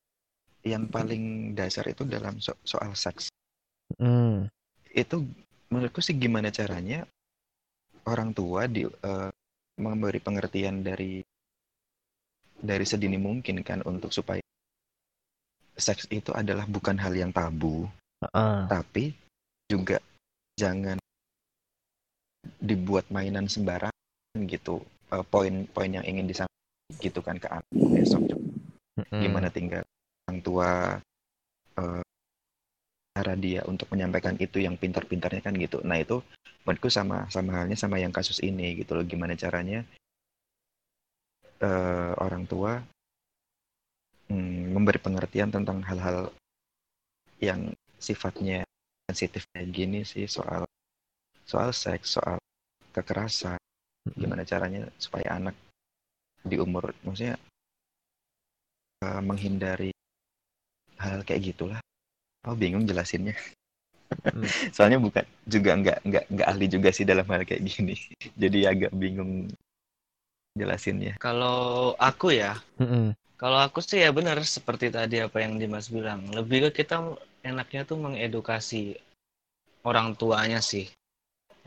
Yang 0.64 0.84
paling 0.88 1.24
dasar 1.54 1.84
itu 1.86 2.08
dalam 2.08 2.40
so- 2.40 2.56
soal 2.64 2.96
seks. 2.96 3.28
Hmm, 4.00 4.48
Itu 4.88 5.28
menurutku 5.68 6.00
sih 6.00 6.16
gimana 6.16 6.48
caranya 6.50 7.04
orang 8.06 8.32
tua 8.32 8.70
di 8.70 8.88
eh, 8.88 9.30
memberi 9.76 10.22
pengertian 10.22 10.80
dari 10.80 11.20
dari 12.56 12.86
sedini 12.86 13.18
mungkin 13.18 13.60
kan 13.60 13.84
untuk 13.84 14.14
supaya 14.14 14.40
seks 15.74 16.06
itu 16.08 16.30
adalah 16.32 16.64
bukan 16.64 16.96
hal 16.96 17.12
yang 17.12 17.34
tabu, 17.34 17.90
heeh. 18.22 18.58
tapi 18.70 19.18
juga 19.66 19.98
jangan 20.60 20.98
dibuat 22.60 23.08
mainan 23.12 23.48
sembarangan 23.48 23.94
gitu 24.48 24.84
Eh, 25.14 25.26
poin-poin 25.30 25.92
yang 25.94 26.06
ingin 26.10 26.26
disampaikan 26.26 26.98
gitu 26.98 27.20
kan 27.22 27.38
ke 27.38 27.46
anak 27.46 27.70
besok. 27.70 28.34
Mm-mm. 28.94 29.26
gimana 29.26 29.50
tinggal 29.50 29.82
orang 30.30 30.40
tua 30.46 30.70
eh, 31.78 32.06
cara 33.14 33.34
dia 33.38 33.62
untuk 33.66 33.90
menyampaikan 33.94 34.38
itu 34.42 34.58
yang 34.62 34.74
pintar-pintarnya 34.78 35.42
kan 35.46 35.54
gitu. 35.54 35.86
Nah 35.86 36.02
itu 36.02 36.26
menurutku 36.66 36.90
sama 36.90 37.30
sama 37.30 37.62
halnya 37.62 37.78
sama 37.78 38.02
yang 38.02 38.10
kasus 38.10 38.42
ini 38.42 38.74
gitu 38.82 38.98
loh. 38.98 39.06
Gimana 39.06 39.38
caranya 39.38 39.86
eh, 41.62 42.14
orang 42.18 42.50
tua 42.50 42.82
mm, 44.34 44.74
memberi 44.74 44.98
pengertian 44.98 45.54
tentang 45.54 45.86
hal-hal 45.86 46.34
yang 47.38 47.70
sifatnya 48.02 48.66
sensitif 49.14 49.46
kayak 49.54 49.70
gini 49.70 50.02
sih 50.02 50.26
soal 50.26 50.66
soal 51.46 51.70
seks 51.70 52.18
soal 52.18 52.42
kekerasan. 52.90 53.62
Gimana 54.18 54.42
caranya 54.42 54.90
supaya 54.98 55.38
anak 55.38 55.54
di 56.42 56.58
umur 56.58 56.92
maksudnya 57.06 57.38
eh, 59.06 59.22
menghindari 59.22 59.94
hal 60.98 61.22
kayak 61.22 61.54
gitulah. 61.54 61.80
Oh 62.50 62.58
bingung 62.58 62.90
jelasinnya. 62.90 63.38
Hmm. 64.34 64.44
soalnya 64.76 64.98
bukan 64.98 65.24
juga 65.46 65.78
nggak 65.78 65.98
nggak 66.10 66.26
nggak 66.34 66.48
ahli 66.50 66.66
juga 66.68 66.90
sih 66.90 67.06
dalam 67.06 67.30
hal 67.30 67.46
kayak 67.46 67.62
gini. 67.64 67.96
Jadi 68.42 68.60
agak 68.66 68.92
bingung 68.98 69.54
jelasinnya. 70.58 71.22
Kalau 71.22 71.94
aku 72.02 72.34
ya, 72.34 72.58
kalau 73.38 73.60
aku 73.62 73.82
sih 73.82 74.02
ya 74.02 74.10
benar 74.10 74.42
seperti 74.42 74.94
tadi 74.94 75.22
apa 75.22 75.38
yang 75.42 75.62
Dimas 75.62 75.90
bilang. 75.90 76.30
Lebih 76.34 76.70
ke 76.70 76.84
kita 76.84 77.02
enaknya 77.44 77.84
tuh 77.84 78.00
mengedukasi 78.00 78.96
orang 79.84 80.16
tuanya 80.16 80.64
sih. 80.64 80.88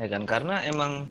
Ya 0.01 0.09
kan? 0.09 0.25
Karena 0.25 0.65
emang 0.65 1.07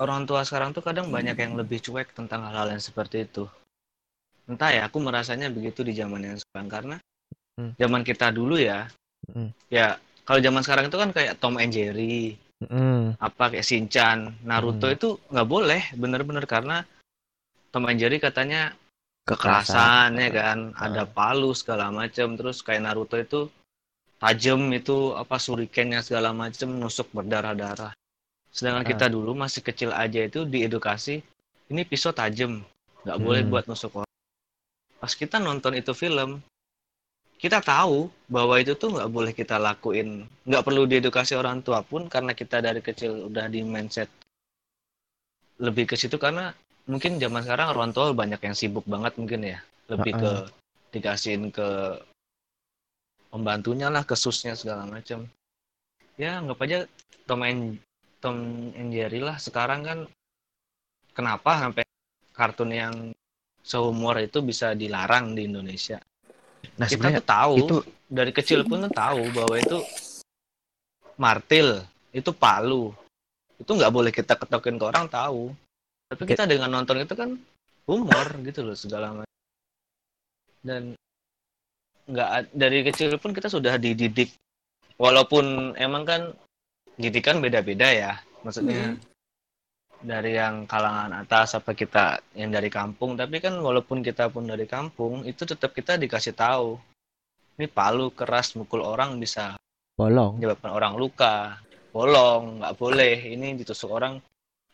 orang 0.00 0.24
tua 0.24 0.42
sekarang 0.42 0.72
tuh 0.72 0.80
kadang 0.80 1.12
banyak 1.12 1.36
yang 1.36 1.54
lebih 1.60 1.84
cuek 1.84 2.16
tentang 2.16 2.48
hal-hal 2.48 2.72
yang 2.72 2.82
seperti 2.82 3.28
itu. 3.28 3.44
Entah 4.48 4.72
ya, 4.72 4.88
aku 4.88 4.98
merasanya 4.98 5.52
begitu 5.52 5.84
di 5.84 5.92
zaman 5.94 6.24
yang 6.24 6.36
sekarang 6.40 6.68
karena 6.72 6.96
Hmm. 7.60 7.76
zaman 7.76 8.02
kita 8.06 8.32
dulu 8.32 8.56
ya, 8.56 8.88
Mm-mm. 9.28 9.52
ya 9.68 10.00
kalau 10.24 10.40
zaman 10.40 10.64
sekarang 10.64 10.88
itu 10.88 10.96
kan 10.96 11.10
kayak 11.12 11.36
Tom 11.36 11.60
and 11.60 11.76
Jerry, 11.76 12.40
Mm-mm. 12.64 13.12
apa 13.20 13.52
kayak 13.52 13.66
Shinchan, 13.68 14.32
Naruto 14.48 14.88
Hmm. 14.88 14.96
itu 14.96 15.08
nggak 15.28 15.48
boleh 15.50 15.82
bener-bener 15.92 16.48
karena 16.48 16.82
Tom 17.68 17.84
and 17.84 18.00
Jerry 18.00 18.16
katanya 18.16 18.72
Kekerasan. 19.30 20.18
ya 20.18 20.30
kan, 20.34 20.58
ada 20.74 21.06
palu 21.06 21.54
segala 21.54 21.94
macam, 21.94 22.34
terus 22.34 22.60
kayak 22.66 22.82
Naruto 22.82 23.14
itu 23.14 23.46
tajam 24.18 24.68
itu 24.74 25.14
apa 25.14 25.38
shurikennya 25.38 26.02
segala 26.02 26.34
macam 26.34 26.68
nusuk 26.76 27.08
berdarah-darah. 27.14 27.94
Sedangkan 28.50 28.82
Ah. 28.84 28.88
kita 28.90 29.06
dulu 29.06 29.32
masih 29.38 29.62
kecil 29.62 29.94
aja 29.94 30.26
itu 30.26 30.42
diedukasi 30.42 31.22
ini 31.70 31.82
pisau 31.86 32.10
tajam, 32.10 32.60
nggak 33.06 33.18
boleh 33.22 33.42
Hmm. 33.46 33.50
buat 33.54 33.64
nusuk 33.70 34.02
orang. 34.02 34.14
Pas 34.98 35.14
kita 35.14 35.38
nonton 35.38 35.78
itu 35.78 35.94
film, 35.94 36.42
kita 37.40 37.62
tahu 37.64 38.10
bahwa 38.28 38.58
itu 38.60 38.76
tuh 38.76 38.92
nggak 38.92 39.08
boleh 39.08 39.32
kita 39.32 39.56
lakuin, 39.56 40.28
nggak 40.44 40.60
perlu 40.66 40.84
diedukasi 40.84 41.38
orang 41.38 41.62
tua 41.64 41.80
pun 41.80 42.10
karena 42.10 42.34
kita 42.36 42.60
dari 42.60 42.84
kecil 42.84 43.30
udah 43.32 43.48
di 43.48 43.64
mindset 43.64 44.10
lebih 45.60 45.88
ke 45.88 45.96
situ 45.96 46.16
karena 46.20 46.52
mungkin 46.88 47.20
zaman 47.20 47.42
sekarang 47.44 47.74
orang 47.74 47.90
tua 47.92 48.12
banyak 48.12 48.40
yang 48.40 48.56
sibuk 48.56 48.84
banget 48.88 49.16
mungkin 49.20 49.40
ya, 49.56 49.58
lebih 49.90 50.12
ke 50.16 50.32
dikasihin 50.90 51.52
ke 51.52 52.00
pembantunya 53.30 53.88
lah, 53.88 54.02
ke 54.02 54.14
susnya 54.18 54.58
segala 54.58 54.86
macam. 54.86 55.26
Ya 56.20 56.40
anggap 56.40 56.60
aja 56.64 56.78
Tom 57.24 57.42
and 57.46 57.80
Tom 58.20 58.36
and 58.76 58.92
Jerry 58.92 59.24
lah 59.24 59.40
sekarang 59.40 59.80
kan 59.86 59.98
kenapa 61.16 61.64
sampai 61.64 61.84
kartun 62.36 62.72
yang 62.72 62.94
sehumor 63.64 64.16
itu 64.20 64.40
bisa 64.40 64.72
dilarang 64.76 65.36
di 65.36 65.48
Indonesia. 65.48 66.00
nah 66.76 66.88
Kita 66.88 67.08
tuh 67.20 67.24
tahu 67.24 67.54
itu 67.64 67.76
dari 68.08 68.32
kecil 68.32 68.64
pun 68.64 68.84
tuh 68.88 68.92
tahu 68.92 69.28
bahwa 69.32 69.56
itu 69.56 69.78
martil, 71.20 71.84
itu 72.10 72.32
palu. 72.32 72.92
Itu 73.60 73.76
nggak 73.76 73.92
boleh 73.92 74.12
kita 74.12 74.36
ketokin 74.40 74.80
ke 74.80 74.84
orang 74.88 75.06
tahu. 75.06 75.52
Tapi 76.10 76.22
kita 76.26 76.42
dengan 76.50 76.74
nonton 76.74 76.98
itu 76.98 77.14
kan 77.14 77.38
humor 77.86 78.26
gitu 78.42 78.66
loh 78.66 78.74
segala 78.74 79.22
macam. 79.22 79.38
Dan 80.60 80.98
nggak 82.10 82.50
dari 82.50 82.82
kecil 82.82 83.14
pun 83.22 83.30
kita 83.30 83.46
sudah 83.46 83.78
dididik. 83.78 84.34
Walaupun 84.98 85.78
emang 85.78 86.02
kan 86.02 86.22
didikan 86.98 87.38
beda-beda 87.38 87.88
ya. 87.94 88.12
Maksudnya 88.42 88.98
dari 90.00 90.32
yang 90.36 90.64
kalangan 90.64 91.12
atas 91.12 91.52
apa 91.60 91.76
kita 91.76 92.24
yang 92.32 92.48
dari 92.48 92.72
kampung 92.72 93.20
tapi 93.20 93.36
kan 93.36 93.52
walaupun 93.60 94.00
kita 94.00 94.32
pun 94.32 94.48
dari 94.48 94.64
kampung 94.64 95.28
itu 95.28 95.44
tetap 95.44 95.76
kita 95.76 96.00
dikasih 96.00 96.32
tahu 96.32 96.80
ini 97.60 97.68
palu 97.68 98.08
keras 98.16 98.56
mukul 98.56 98.80
orang 98.80 99.20
bisa 99.20 99.60
Bolong. 100.00 100.40
menyebabkan 100.40 100.72
orang 100.72 100.96
luka 100.96 101.60
bolong 101.92 102.64
nggak 102.64 102.76
boleh 102.80 103.16
ini 103.36 103.60
ditusuk 103.60 103.92
orang 103.92 104.16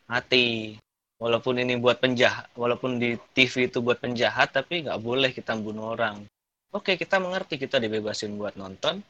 mati 0.07 0.79
walaupun 1.17 1.61
ini 1.61 1.77
buat 1.77 1.97
penjahat 2.01 2.49
walaupun 2.53 3.01
di 3.01 3.17
TV 3.33 3.69
itu 3.69 3.81
buat 3.81 3.97
penjahat 3.97 4.53
tapi 4.53 4.85
nggak 4.85 5.01
boleh 5.01 5.33
kita 5.33 5.57
bunuh 5.57 5.97
orang 5.97 6.25
oke 6.73 6.97
kita 6.97 7.17
mengerti 7.17 7.57
kita 7.57 7.81
dibebasin 7.81 8.37
buat 8.37 8.55
nonton 8.55 9.01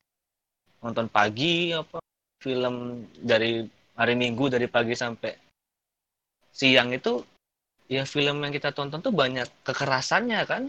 nonton 0.84 1.06
pagi 1.12 1.76
apa 1.76 2.00
film 2.40 3.06
dari 3.18 3.66
hari 3.98 4.14
Minggu 4.16 4.48
dari 4.48 4.70
pagi 4.70 4.94
sampai 4.94 5.34
siang 6.54 6.94
itu 6.96 7.20
ya 7.92 8.04
film 8.04 8.44
yang 8.44 8.52
kita 8.52 8.72
tonton 8.72 9.00
tuh 9.00 9.12
banyak 9.12 9.48
kekerasannya 9.68 10.42
kan 10.48 10.64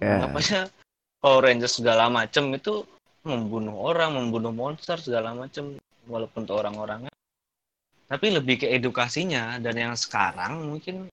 Ya. 0.00 0.24
Namanya 0.24 0.72
Power 1.20 1.44
Rangers 1.44 1.76
segala 1.76 2.08
macem 2.08 2.48
itu 2.56 2.84
membunuh 3.22 3.76
orang, 3.76 4.16
membunuh 4.16 4.50
monster 4.50 4.96
segala 4.96 5.36
macem 5.36 5.76
walaupun 6.08 6.48
tuh 6.48 6.56
orang-orangnya. 6.58 7.11
Tapi 8.12 8.28
lebih 8.28 8.60
ke 8.60 8.68
edukasinya 8.68 9.56
dan 9.56 9.72
yang 9.72 9.94
sekarang 9.96 10.68
mungkin 10.68 11.08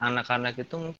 anak-anak 0.00 0.56
itu 0.56 0.96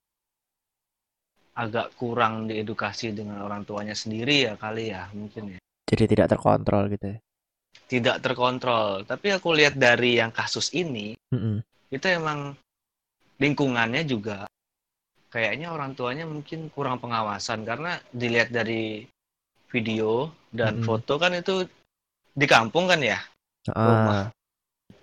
agak 1.56 1.96
kurang 1.96 2.52
diedukasi 2.52 3.16
dengan 3.16 3.40
orang 3.40 3.64
tuanya 3.64 3.96
sendiri 3.96 4.44
ya 4.44 4.60
kali 4.60 4.92
ya 4.92 5.08
mungkin 5.16 5.56
ya. 5.56 5.58
Jadi 5.88 6.04
tidak 6.04 6.36
terkontrol 6.36 6.92
gitu 6.92 7.16
ya. 7.16 7.18
Tidak 7.88 8.16
terkontrol. 8.20 9.08
Tapi 9.08 9.32
aku 9.32 9.56
lihat 9.56 9.80
dari 9.80 10.20
yang 10.20 10.28
kasus 10.36 10.68
ini 10.76 11.16
Mm-mm. 11.32 11.64
itu 11.88 12.06
emang 12.12 12.52
lingkungannya 13.40 14.04
juga 14.04 14.44
kayaknya 15.32 15.72
orang 15.72 15.96
tuanya 15.96 16.28
mungkin 16.28 16.68
kurang 16.68 17.00
pengawasan 17.00 17.64
karena 17.64 17.96
dilihat 18.12 18.52
dari 18.52 19.08
video 19.72 20.28
dan 20.52 20.76
Mm-mm. 20.76 20.84
foto 20.84 21.16
kan 21.16 21.32
itu 21.32 21.64
di 22.36 22.44
kampung 22.44 22.84
kan 22.84 23.00
ya 23.00 23.16
Ah, 23.72 23.82
Rumah. 23.82 24.22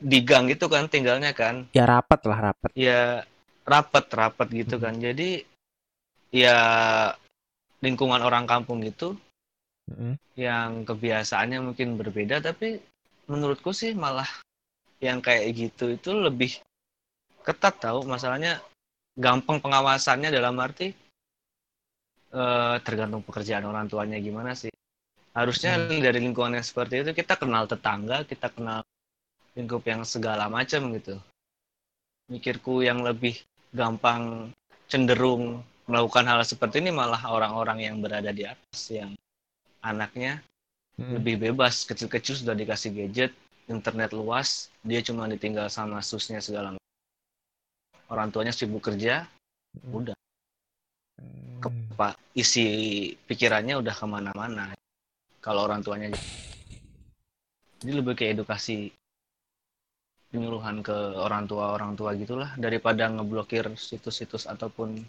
Di 0.03 0.19
gang 0.27 0.51
itu 0.51 0.67
kan 0.67 0.91
tinggalnya 0.91 1.31
kan 1.31 1.63
ya 1.72 1.88
rapat 1.88 2.22
lah 2.27 2.51
rapat. 2.51 2.69
ya 2.75 3.24
rapet 3.63 4.05
rapet 4.12 4.48
gitu 4.51 4.75
kan 4.75 5.00
jadi 5.00 5.48
ya 6.36 6.57
lingkungan 7.79 8.19
orang 8.19 8.43
kampung 8.43 8.83
itu 8.83 9.15
Mm-mm. 9.88 10.19
yang 10.36 10.83
kebiasaannya 10.83 11.63
mungkin 11.63 11.95
berbeda 11.95 12.43
tapi 12.43 12.83
menurutku 13.31 13.72
sih 13.72 13.95
malah 13.95 14.27
yang 15.00 15.24
kayak 15.24 15.48
gitu 15.55 15.95
itu 15.95 16.12
lebih 16.12 16.60
ketat 17.48 17.79
tahu 17.79 18.03
masalahnya 18.03 18.60
gampang 19.15 19.63
pengawasannya 19.63 20.31
dalam 20.31 20.60
arti 20.60 20.91
eh, 22.33 22.75
tergantung 22.83 23.24
pekerjaan 23.24 23.67
orang 23.67 23.88
tuanya 23.88 24.19
gimana 24.19 24.51
sih 24.51 24.72
harusnya 25.31 25.79
Hmm. 25.79 26.00
dari 26.03 26.19
lingkungan 26.19 26.60
yang 26.60 26.65
seperti 26.67 27.03
itu 27.07 27.12
kita 27.15 27.39
kenal 27.39 27.67
tetangga 27.67 28.27
kita 28.27 28.51
kenal 28.51 28.83
lingkup 29.53 29.86
yang 29.86 30.01
segala 30.01 30.50
macam 30.50 30.93
gitu 30.98 31.17
mikirku 32.31 32.81
yang 32.81 33.05
lebih 33.05 33.38
gampang 33.74 34.50
cenderung 34.89 35.62
melakukan 35.89 36.25
hal 36.25 36.39
seperti 36.48 36.79
ini 36.79 36.95
malah 36.95 37.19
orang-orang 37.27 37.83
yang 37.83 37.95
berada 38.00 38.31
di 38.31 38.48
atas 38.48 38.79
yang 38.89 39.12
anaknya 39.83 40.39
Mm-mm. 40.95 41.19
lebih 41.19 41.51
bebas 41.51 41.83
kecil-kecil 41.83 42.39
sudah 42.39 42.55
dikasih 42.55 42.95
gadget 42.95 43.31
internet 43.67 44.15
luas 44.15 44.72
dia 44.81 45.03
cuma 45.03 45.27
ditinggal 45.27 45.67
sama 45.67 46.00
susnya 46.00 46.39
segala 46.39 46.74
macam 46.74 46.91
orang 48.10 48.29
tuanya 48.31 48.53
sibuk 48.55 48.81
kerja 48.81 49.27
Mm-mm. 49.77 49.98
udah 50.01 50.15
Mm. 51.63 51.95
pak 51.95 52.19
isi 52.36 52.65
pikirannya 53.24 53.79
udah 53.79 53.95
ke 53.95 54.03
mana-mana 54.03 54.75
kalau 55.39 55.63
orang 55.63 55.79
tuanya 55.79 56.12
jadi 57.79 58.03
lebih 58.03 58.19
ke 58.19 58.36
edukasi 58.36 58.91
penyuluhan 60.34 60.82
ke 60.82 60.98
orang 61.13 61.46
tua 61.46 61.78
orang 61.78 61.94
tua 61.94 62.18
gitulah 62.18 62.50
daripada 62.58 63.06
ngeblokir 63.06 63.70
situs-situs 63.77 64.50
ataupun 64.50 65.05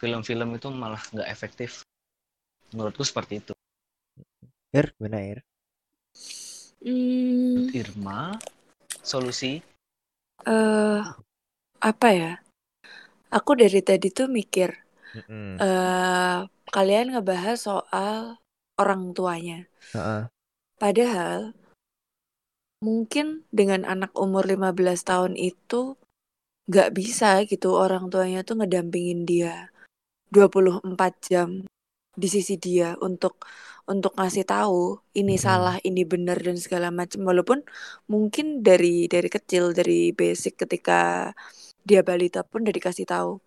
film-film 0.00 0.56
itu 0.56 0.72
malah 0.72 1.04
nggak 1.12 1.28
efektif 1.28 1.84
menurutku 2.72 3.04
seperti 3.04 3.44
itu 3.44 3.52
Ir, 4.72 4.88
gimana 4.96 5.20
Ir? 5.20 5.38
Hmm, 6.80 7.68
Irma 7.76 8.32
solusi 9.04 9.60
eh 10.48 11.00
apa 11.82 12.08
ya? 12.14 12.32
Aku 13.32 13.52
dari 13.56 13.80
tadi 13.80 14.08
tuh 14.12 14.28
mikir, 14.28 14.70
Mm-mm. 15.16 15.60
eh 15.60 16.38
kalian 16.74 17.06
ngebahas 17.12 17.58
soal 17.68 18.40
orang 18.80 19.02
tuanya. 19.16 19.58
Heeh. 19.92 20.22
Padahal 20.80 21.54
mungkin 22.82 23.46
dengan 23.54 23.86
anak 23.86 24.12
umur 24.18 24.44
15 24.52 25.06
tahun 25.06 25.38
itu 25.38 25.94
nggak 26.68 26.90
bisa 26.98 27.42
gitu 27.50 27.74
orang 27.78 28.10
tuanya 28.12 28.42
tuh 28.48 28.54
ngedampingin 28.58 29.20
dia 29.30 29.54
24 30.34 31.14
jam 31.30 31.50
di 32.12 32.28
sisi 32.28 32.54
dia 32.60 32.94
untuk 33.00 33.34
untuk 33.88 34.12
ngasih 34.18 34.44
tahu 34.44 35.00
ini 35.16 35.34
Mm-mm. 35.34 35.40
salah, 35.40 35.76
ini 35.88 36.02
benar 36.12 36.38
dan 36.46 36.56
segala 36.60 36.88
macam. 36.92 37.20
Walaupun 37.24 37.64
mungkin 38.12 38.60
dari 38.66 39.08
dari 39.08 39.28
kecil 39.32 39.72
dari 39.78 40.12
basic 40.12 40.60
ketika 40.62 41.32
dia 41.88 42.00
balita 42.04 42.44
pun 42.46 42.62
udah 42.64 42.74
dikasih 42.78 43.06
tahu. 43.08 43.40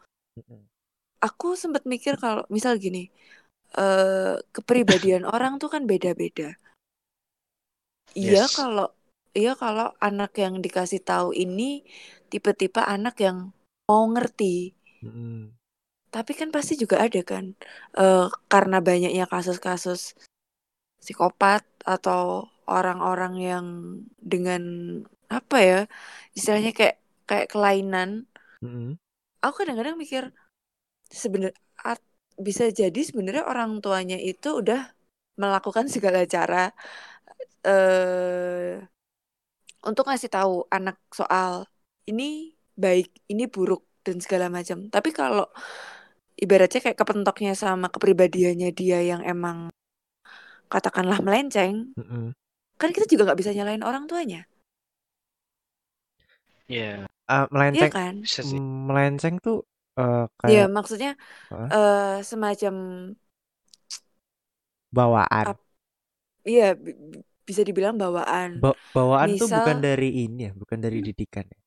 Aku 1.28 1.58
sempat 1.58 1.84
mikir 1.90 2.14
kalau 2.24 2.44
misal 2.56 2.74
gini, 2.78 3.10
eh 3.80 4.36
kepribadian 4.56 5.24
orang 5.36 5.54
tuh 5.62 5.70
kan 5.74 5.84
beda-beda. 5.92 6.58
Iya 8.16 8.44
Yes. 8.44 8.52
kalau 8.58 8.88
iya 9.36 9.54
kalau 9.54 9.92
anak 10.00 10.32
yang 10.40 10.64
dikasih 10.64 11.04
tahu 11.04 11.36
ini 11.36 11.84
tipe-tipe 12.32 12.80
anak 12.80 13.20
yang 13.22 13.52
mau 13.86 14.04
ngerti. 14.10 14.74
Mm-mm. 15.04 15.54
Tapi 16.10 16.32
kan 16.32 16.50
pasti 16.50 16.80
juga 16.80 17.04
ada 17.04 17.22
kan 17.22 17.54
eh 18.00 18.28
karena 18.48 18.80
banyaknya 18.80 19.28
kasus-kasus 19.28 20.16
psikopat 21.04 21.68
atau 21.84 22.50
orang-orang 22.66 23.34
yang 23.38 23.66
dengan 24.18 24.64
apa 25.30 25.58
ya 25.60 25.80
istilahnya 26.34 26.72
kayak 26.72 26.98
kayak 27.30 27.48
kelainan. 27.52 28.26
Mm-mm. 28.64 28.96
Aku 29.44 29.62
kadang-kadang 29.62 30.00
mikir 30.00 30.32
sebenarnya 31.12 31.54
bisa 32.36 32.68
jadi 32.68 33.00
sebenarnya 33.00 33.48
orang 33.48 33.80
tuanya 33.80 34.20
itu 34.20 34.60
udah 34.60 34.92
melakukan 35.40 35.88
segala 35.88 36.24
cara 36.28 36.72
eh 37.64 38.80
untuk 39.90 40.04
ngasih 40.08 40.30
tahu 40.36 40.52
anak 40.76 40.96
soal 41.20 41.54
ini 42.10 42.24
baik, 42.84 43.08
ini 43.32 43.44
buruk 43.54 43.82
dan 44.06 44.18
segala 44.24 44.46
macam. 44.58 44.78
Tapi 44.96 45.10
kalau 45.20 45.44
ibaratnya 46.44 46.80
kayak 46.84 47.00
kepentoknya 47.02 47.52
sama 47.64 47.88
kepribadiannya 47.94 48.70
dia 48.80 48.98
yang 49.12 49.22
emang 49.34 49.58
katakanlah 50.74 51.20
melenceng, 51.26 51.74
Mm-mm. 51.98 52.34
kan 52.82 52.90
kita 52.96 53.06
juga 53.12 53.24
nggak 53.32 53.40
bisa 53.42 53.52
nyalain 53.58 53.84
orang 53.90 54.06
tuanya, 54.12 54.40
iya 56.72 56.86
melenceng, 57.54 57.94
kan? 57.96 58.16
bisa 58.24 58.42
sih 58.50 58.60
mm, 58.60 58.86
melenceng 58.88 59.36
tuh 59.46 59.56
eh, 60.00 60.20
Iya, 60.48 60.60
kayak 60.60 60.68
maksudnya 60.76 61.10
Hah? 61.52 61.72
eh 61.74 62.02
semacam 62.30 62.76
bawaan. 64.96 65.50
iya 66.48 66.76
bisa 67.48 67.62
dibilang 67.68 67.96
bawaan. 68.02 68.52
Ba- 68.62 68.80
bawaan 68.96 69.32
tuh 69.40 69.48
bukan 69.56 69.78
Misal, 69.78 69.86
dari 69.86 70.10
ini 70.26 70.40
ya, 70.48 70.52
bukan 70.62 70.80
dari 70.86 71.00
hmm, 71.00 71.08
didikan 71.08 71.46
ya. 71.54 71.60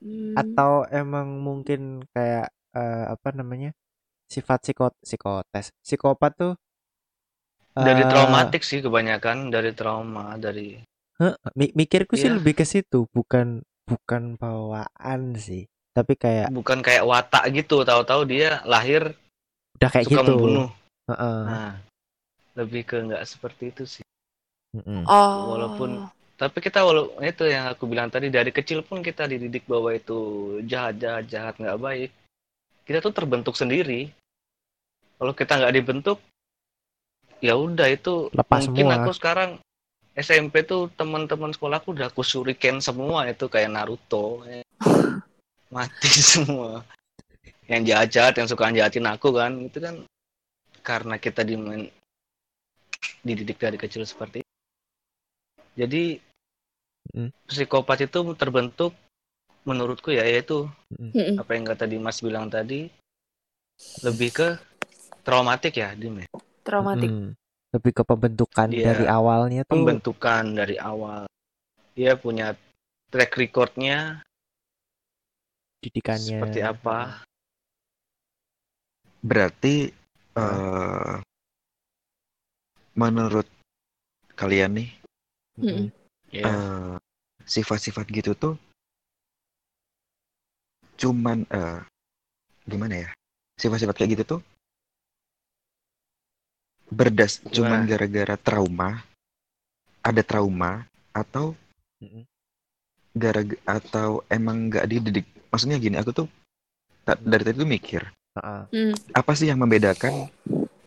hmm, 0.00 0.42
Atau 0.42 0.84
emang 0.92 1.28
mungkin 1.46 2.04
kayak 2.14 2.46
eh, 2.76 3.04
apa 3.14 3.28
namanya? 3.38 3.70
Sifat 4.34 4.60
psikot 4.64 4.94
psikotes. 5.04 5.66
Psikopat 5.84 6.32
tuh 6.40 6.52
dari 7.86 8.02
eh 8.04 8.06
traumatik 8.10 8.62
sih 8.68 8.80
kebanyakan 8.84 9.38
dari 9.54 9.70
trauma 9.78 10.24
dari 10.44 10.68
mi- 11.58 11.74
mikirku 11.78 12.14
sih 12.20 12.28
ya 12.28 12.34
lebih 12.36 12.54
ke 12.58 12.64
situ, 12.72 12.98
bukan 13.14 13.46
bukan 13.88 14.22
bawaan 14.40 15.20
sih, 15.46 15.62
tapi 15.96 16.14
kayak 16.22 16.50
bukan 16.56 16.78
kayak 16.86 17.04
watak 17.10 17.44
gitu 17.56 17.76
tahu-tahu 17.88 18.22
dia 18.32 18.62
lahir 18.72 19.02
udah 19.76 19.90
kayak 19.92 20.06
suka 20.06 20.20
gitu. 20.20 20.30
membunuh 20.30 20.68
Heeh. 21.08 21.40
nah 21.46 21.70
lebih 22.58 22.82
ke 22.88 22.96
nggak 23.06 23.24
seperti 23.32 23.64
itu 23.72 23.84
sih 23.94 24.04
Walaupun 25.46 25.90
oh, 26.02 26.10
tapi 26.36 26.60
kita 26.60 26.84
walau 26.84 27.16
itu 27.24 27.48
yang 27.48 27.72
aku 27.72 27.88
bilang 27.88 28.12
tadi 28.12 28.28
dari 28.28 28.52
kecil 28.52 28.84
pun 28.84 29.00
kita 29.00 29.24
dididik 29.24 29.64
bahwa 29.64 29.88
itu 29.96 30.18
jahat 30.68 31.00
jahat 31.00 31.24
jahat 31.32 31.54
nggak 31.56 31.80
baik. 31.80 32.10
Kita 32.84 33.00
tuh 33.00 33.16
terbentuk 33.16 33.56
sendiri. 33.56 34.12
Kalau 35.16 35.32
kita 35.32 35.56
nggak 35.56 35.74
dibentuk 35.80 36.20
ya 37.40 37.56
udah 37.56 37.88
itu 37.88 38.28
Lepas 38.32 38.68
mungkin 38.68 38.86
semua. 38.88 38.96
aku 39.00 39.10
sekarang 39.16 39.50
SMP 40.16 40.64
tuh 40.64 40.92
teman-teman 40.96 41.52
sekolahku 41.52 41.92
udah 41.92 42.08
aku 42.08 42.24
shuriken 42.24 42.80
semua 42.84 43.24
itu 43.28 43.48
kayak 43.48 43.72
Naruto. 43.72 44.44
Mati 45.74 46.10
semua. 46.12 46.84
Yang 47.64 47.82
jahat-jahat 47.92 48.34
yang 48.36 48.48
suka 48.48 48.72
jahatin 48.76 49.08
aku 49.08 49.28
kan 49.32 49.52
itu 49.64 49.78
kan 49.80 50.04
karena 50.84 51.16
kita 51.16 51.42
dimen- 51.42 51.90
dididik 53.24 53.56
dari 53.56 53.80
kecil 53.80 54.04
seperti 54.04 54.44
itu. 54.44 54.45
Jadi 55.76 56.24
Mm. 57.14 57.30
psikopat 57.46 58.10
itu 58.10 58.18
terbentuk 58.34 58.90
menurutku 59.62 60.10
ya 60.10 60.26
yaitu 60.26 60.66
Mm-mm. 60.90 61.38
apa 61.38 61.54
yang 61.54 61.64
kata 61.70 61.86
Dimas 61.86 62.18
bilang 62.18 62.50
tadi 62.50 62.90
lebih 64.02 64.34
ke 64.34 64.48
traumatik 65.22 65.78
ya 65.78 65.94
Dim 65.94 66.18
ya? 66.20 66.26
Traumatik. 66.66 67.08
Mm. 67.08 67.30
Lebih 67.78 67.92
ke 67.94 68.02
pembentukan 68.02 68.68
Iya. 68.74 68.86
dari 68.90 69.04
awalnya 69.06 69.62
tuh. 69.62 69.70
pembentukan 69.78 70.44
dari 70.58 70.76
awal. 70.82 71.30
Dia 71.94 72.18
punya 72.18 72.58
track 73.14 73.38
recordnya 73.38 74.20
didikannya. 75.78 76.42
seperti 76.42 76.60
apa? 76.66 77.22
Berarti 79.22 79.94
eh 80.36 81.14
menurut 82.98 83.46
kalian 84.34 84.82
nih 84.82 84.90
Mm-mm. 85.56 85.88
Ya, 86.34 86.44
eh, 86.44 86.94
sifat-sifat 87.46 88.04
gitu 88.10 88.32
tuh 88.36 88.54
cuman 90.96 91.44
eh, 91.48 91.80
gimana 92.68 92.94
ya? 93.06 93.10
Sifat-sifat 93.56 93.96
kayak 93.96 94.10
gitu 94.20 94.24
tuh 94.36 94.40
berdas 96.86 97.42
cuman 97.50 97.82
Gimana? 97.82 97.88
gara-gara 97.90 98.36
trauma, 98.38 98.90
ada 100.06 100.22
trauma 100.22 100.86
atau 101.10 101.56
Mm-mm. 101.98 102.22
gara 103.16 103.42
atau 103.66 104.22
emang 104.30 104.70
nggak 104.70 104.86
dididik. 104.86 105.26
Maksudnya 105.50 105.80
gini, 105.80 105.96
aku 105.96 106.12
tuh 106.12 106.26
ta- 107.02 107.18
dari 107.18 107.42
tadi 107.42 107.56
tuh 107.58 107.68
mikir, 107.70 108.02
Heeh. 108.36 108.62
Hmm. 108.70 108.94
apa 109.16 109.32
sih 109.32 109.48
yang 109.48 109.58
membedakan 109.58 110.28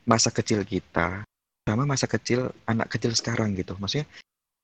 masa 0.05 0.29
kecil 0.33 0.61
kita 0.65 1.21
sama 1.69 1.85
masa 1.85 2.09
kecil 2.09 2.49
anak 2.65 2.89
kecil 2.89 3.13
sekarang 3.13 3.53
gitu 3.53 3.77
maksudnya 3.77 4.09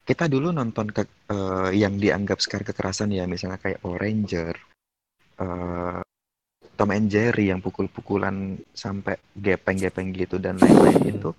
kita 0.06 0.30
dulu 0.30 0.54
nonton 0.54 0.94
ke, 0.94 1.04
eh, 1.34 1.72
yang 1.74 1.98
dianggap 1.98 2.38
sekarang 2.38 2.70
kekerasan 2.70 3.10
ya 3.10 3.26
misalnya 3.26 3.58
kayak 3.58 3.82
Power 3.82 4.00
Ranger 4.00 4.54
eh, 5.42 6.02
Tom 6.76 6.92
and 6.92 7.08
Jerry 7.10 7.50
yang 7.50 7.64
pukul-pukulan 7.64 8.60
sampai 8.76 9.18
gepeng-gepeng 9.34 10.14
gitu 10.14 10.38
dan 10.38 10.62
lain-lain 10.62 11.18
itu 11.18 11.32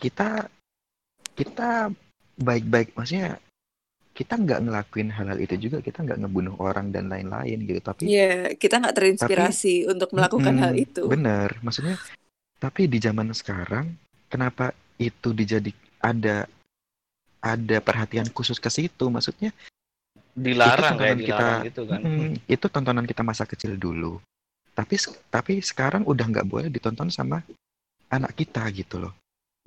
kita 0.00 0.46
kita 1.36 1.90
baik-baik 2.38 2.94
maksudnya 2.96 3.36
kita 4.12 4.36
nggak 4.36 4.60
ngelakuin 4.68 5.08
hal-hal 5.08 5.38
itu 5.40 5.56
juga 5.68 5.80
kita 5.80 6.04
nggak 6.04 6.20
ngebunuh 6.20 6.56
orang 6.60 6.92
dan 6.92 7.08
lain-lain 7.08 7.64
gitu 7.64 7.80
tapi 7.80 8.12
Iya, 8.12 8.52
kita 8.60 8.78
nggak 8.78 8.96
terinspirasi 8.96 9.88
untuk 9.88 10.12
melakukan 10.12 10.52
hal 10.60 10.72
Mm-mm, 10.76 10.84
itu. 10.84 11.02
Bener, 11.08 11.48
maksudnya 11.64 11.96
tapi 12.60 12.86
di 12.86 13.00
zaman 13.02 13.32
sekarang 13.34 13.90
kenapa 14.28 14.70
itu 15.00 15.32
dijadi 15.34 15.72
ada 15.98 16.44
ada 17.42 17.82
perhatian 17.82 18.30
khusus 18.30 18.56
ke 18.56 18.70
situ? 18.70 19.10
Maksudnya 19.10 19.50
dilarang 20.32 20.96
kayak 20.96 21.18
tontonan 21.18 21.18
dilarang 21.18 21.58
kita- 21.58 21.66
gitu 21.68 21.82
kan. 21.84 22.00
mm, 22.00 22.30
itu 22.48 22.66
tontonan 22.70 23.06
kita 23.06 23.22
masa 23.26 23.44
kecil 23.44 23.74
dulu. 23.76 24.22
Tapi 24.72 24.96
tapi 25.28 25.60
sekarang 25.60 26.06
udah 26.08 26.24
nggak 26.32 26.48
boleh 26.48 26.72
ditonton 26.72 27.12
sama 27.12 27.44
anak 28.08 28.32
kita 28.32 28.64
gitu 28.72 29.02
loh. 29.02 29.12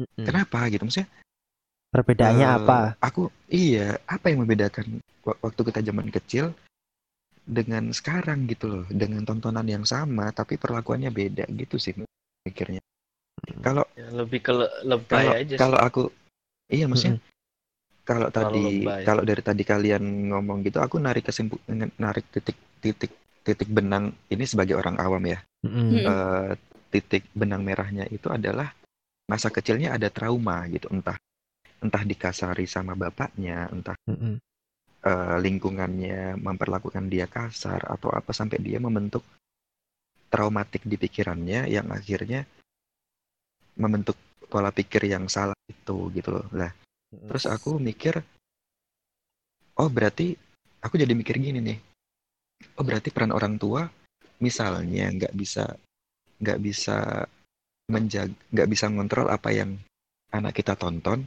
Mm-mm. 0.02 0.26
Kenapa 0.26 0.66
gitu? 0.72 0.88
Maksudnya 0.88 1.12
Perbedaannya 1.94 2.44
eh, 2.44 2.56
apa? 2.60 2.78
Aku 3.00 3.32
iya, 3.48 3.96
apa 4.04 4.28
yang 4.28 4.44
membedakan 4.44 5.00
wa- 5.24 5.40
waktu 5.40 5.62
kita 5.64 5.80
zaman 5.80 6.12
kecil 6.12 6.52
dengan 7.46 7.94
sekarang 7.94 8.50
gitu 8.50 8.66
loh, 8.68 8.86
dengan 8.90 9.22
tontonan 9.24 9.64
yang 9.64 9.86
sama 9.86 10.34
tapi 10.34 10.58
perlakuannya 10.60 11.14
beda 11.14 11.46
gitu 11.56 11.78
sih 11.80 11.94
mikirnya. 12.44 12.82
Kalau 13.62 13.86
Ya, 13.96 14.10
lebih 14.12 14.42
ke 14.44 14.52
le- 14.52 14.74
lebay 14.84 15.24
kalau 15.24 15.32
aja 15.40 15.54
sih. 15.56 15.62
kalau 15.62 15.78
aku 15.80 16.02
iya 16.68 16.90
maksudnya 16.90 17.22
kalau 18.06 18.30
tadi 18.30 18.86
lebay. 18.86 19.02
kalau 19.02 19.26
dari 19.26 19.42
tadi 19.42 19.64
kalian 19.66 20.30
ngomong 20.30 20.62
gitu 20.62 20.78
aku 20.78 21.02
narik 21.02 21.26
kesimpul 21.26 21.58
narik 21.98 22.30
titik 22.30 22.56
titik 22.78 23.12
titik 23.42 23.70
benang 23.70 24.14
ini 24.30 24.46
sebagai 24.46 24.78
orang 24.78 24.98
awam 25.02 25.26
ya. 25.26 25.42
Mm. 25.66 26.06
Eh, 26.06 26.52
titik 26.94 27.28
benang 27.34 27.66
merahnya 27.66 28.06
itu 28.08 28.30
adalah 28.30 28.72
masa 29.26 29.50
kecilnya 29.50 29.98
ada 29.98 30.14
trauma 30.14 30.64
gitu 30.70 30.88
entah 30.94 31.18
entah 31.82 32.04
dikasari 32.06 32.70
sama 32.70 32.94
bapaknya 32.94 33.68
entah 33.74 33.98
Mm-mm. 34.06 34.38
eh, 35.02 35.38
lingkungannya 35.42 36.38
memperlakukan 36.38 37.10
dia 37.10 37.26
kasar 37.26 37.84
atau 37.90 38.14
apa 38.14 38.32
sampai 38.32 38.62
dia 38.62 38.78
membentuk 38.78 39.26
traumatik 40.30 40.86
di 40.86 40.96
pikirannya 40.96 41.68
yang 41.70 41.90
akhirnya 41.90 42.46
membentuk 43.76 44.16
pola 44.48 44.72
pikir 44.72 45.10
yang 45.10 45.28
salah 45.28 45.58
itu 45.68 46.10
gitu 46.16 46.32
loh 46.32 46.48
lah. 46.56 46.72
Terus 47.24 47.46
aku 47.48 47.80
mikir, 47.80 48.20
oh 49.80 49.90
berarti 49.90 50.36
aku 50.84 50.96
jadi 51.00 51.14
mikir 51.16 51.40
gini 51.40 51.60
nih. 51.64 51.80
Oh 52.80 52.84
berarti 52.88 53.12
peran 53.12 53.32
orang 53.36 53.60
tua, 53.60 53.88
misalnya 54.40 55.12
nggak 55.12 55.34
bisa 55.36 55.76
nggak 56.40 56.60
bisa 56.60 57.24
menjaga, 57.92 58.36
nggak 58.52 58.70
bisa 58.72 58.86
ngontrol 58.92 59.28
apa 59.32 59.50
yang 59.56 59.80
anak 60.36 60.58
kita 60.60 60.76
tonton, 60.76 61.24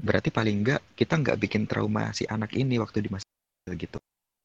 berarti 0.00 0.32
paling 0.32 0.64
nggak 0.64 0.82
kita 0.96 1.14
nggak 1.20 1.38
bikin 1.40 1.68
trauma 1.68 2.12
si 2.16 2.24
anak 2.28 2.56
ini 2.56 2.80
waktu 2.80 3.04
di 3.04 3.10
masa 3.12 3.26
gitu. 3.76 3.98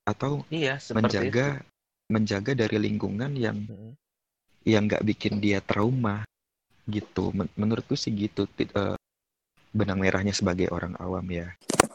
Atau 0.03 0.43
Iya, 0.51 0.81
menjaga 0.91 1.61
itu. 1.61 1.67
menjaga 2.11 2.51
dari 2.57 2.77
lingkungan 2.81 3.31
yang 3.37 3.57
Mm-mm. 3.63 3.93
yang 4.67 4.83
nggak 4.89 5.05
bikin 5.05 5.39
dia 5.39 5.63
trauma 5.63 6.27
gitu. 6.89 7.31
Men- 7.31 7.53
menurutku 7.55 7.95
sih 7.95 8.11
gitu. 8.11 8.49
Eh, 8.59 8.97
benang 9.71 9.99
merahnya 9.99 10.35
sebagai 10.35 10.67
orang 10.71 10.95
awam 10.99 11.25
ya. 11.31 11.47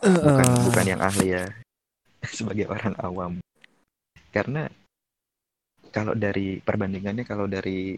bukan 0.03 0.47
Eh, 0.47 0.61
bukan 0.69 0.85
yang 0.87 1.01
ahli 1.01 1.27
ya 1.37 1.45
sebagai 2.39 2.67
orang 2.69 2.95
awam 3.01 3.33
karena 4.33 4.69
kalau 5.89 6.13
dari 6.13 6.61
perbandingannya 6.61 7.25
kalau 7.25 7.49
dari 7.49 7.97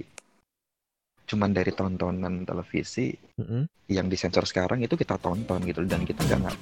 cuman 1.29 1.51
dari 1.53 1.73
tontonan 1.77 2.47
televisi 2.47 3.12
mm-mm. 3.12 3.93
yang 3.93 4.09
disensor 4.09 4.49
sekarang 4.49 4.81
itu 4.81 4.97
kita 4.97 5.21
tonton 5.21 5.61
gitu 5.69 5.85
dan 5.85 6.07
kita 6.07 6.25
nggak 6.25 6.55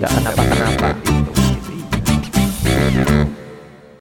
nggak 0.00 0.10
kenapa-kenapa. 0.12 0.88
gitu. 1.04 1.32
Jadi, 2.64 3.18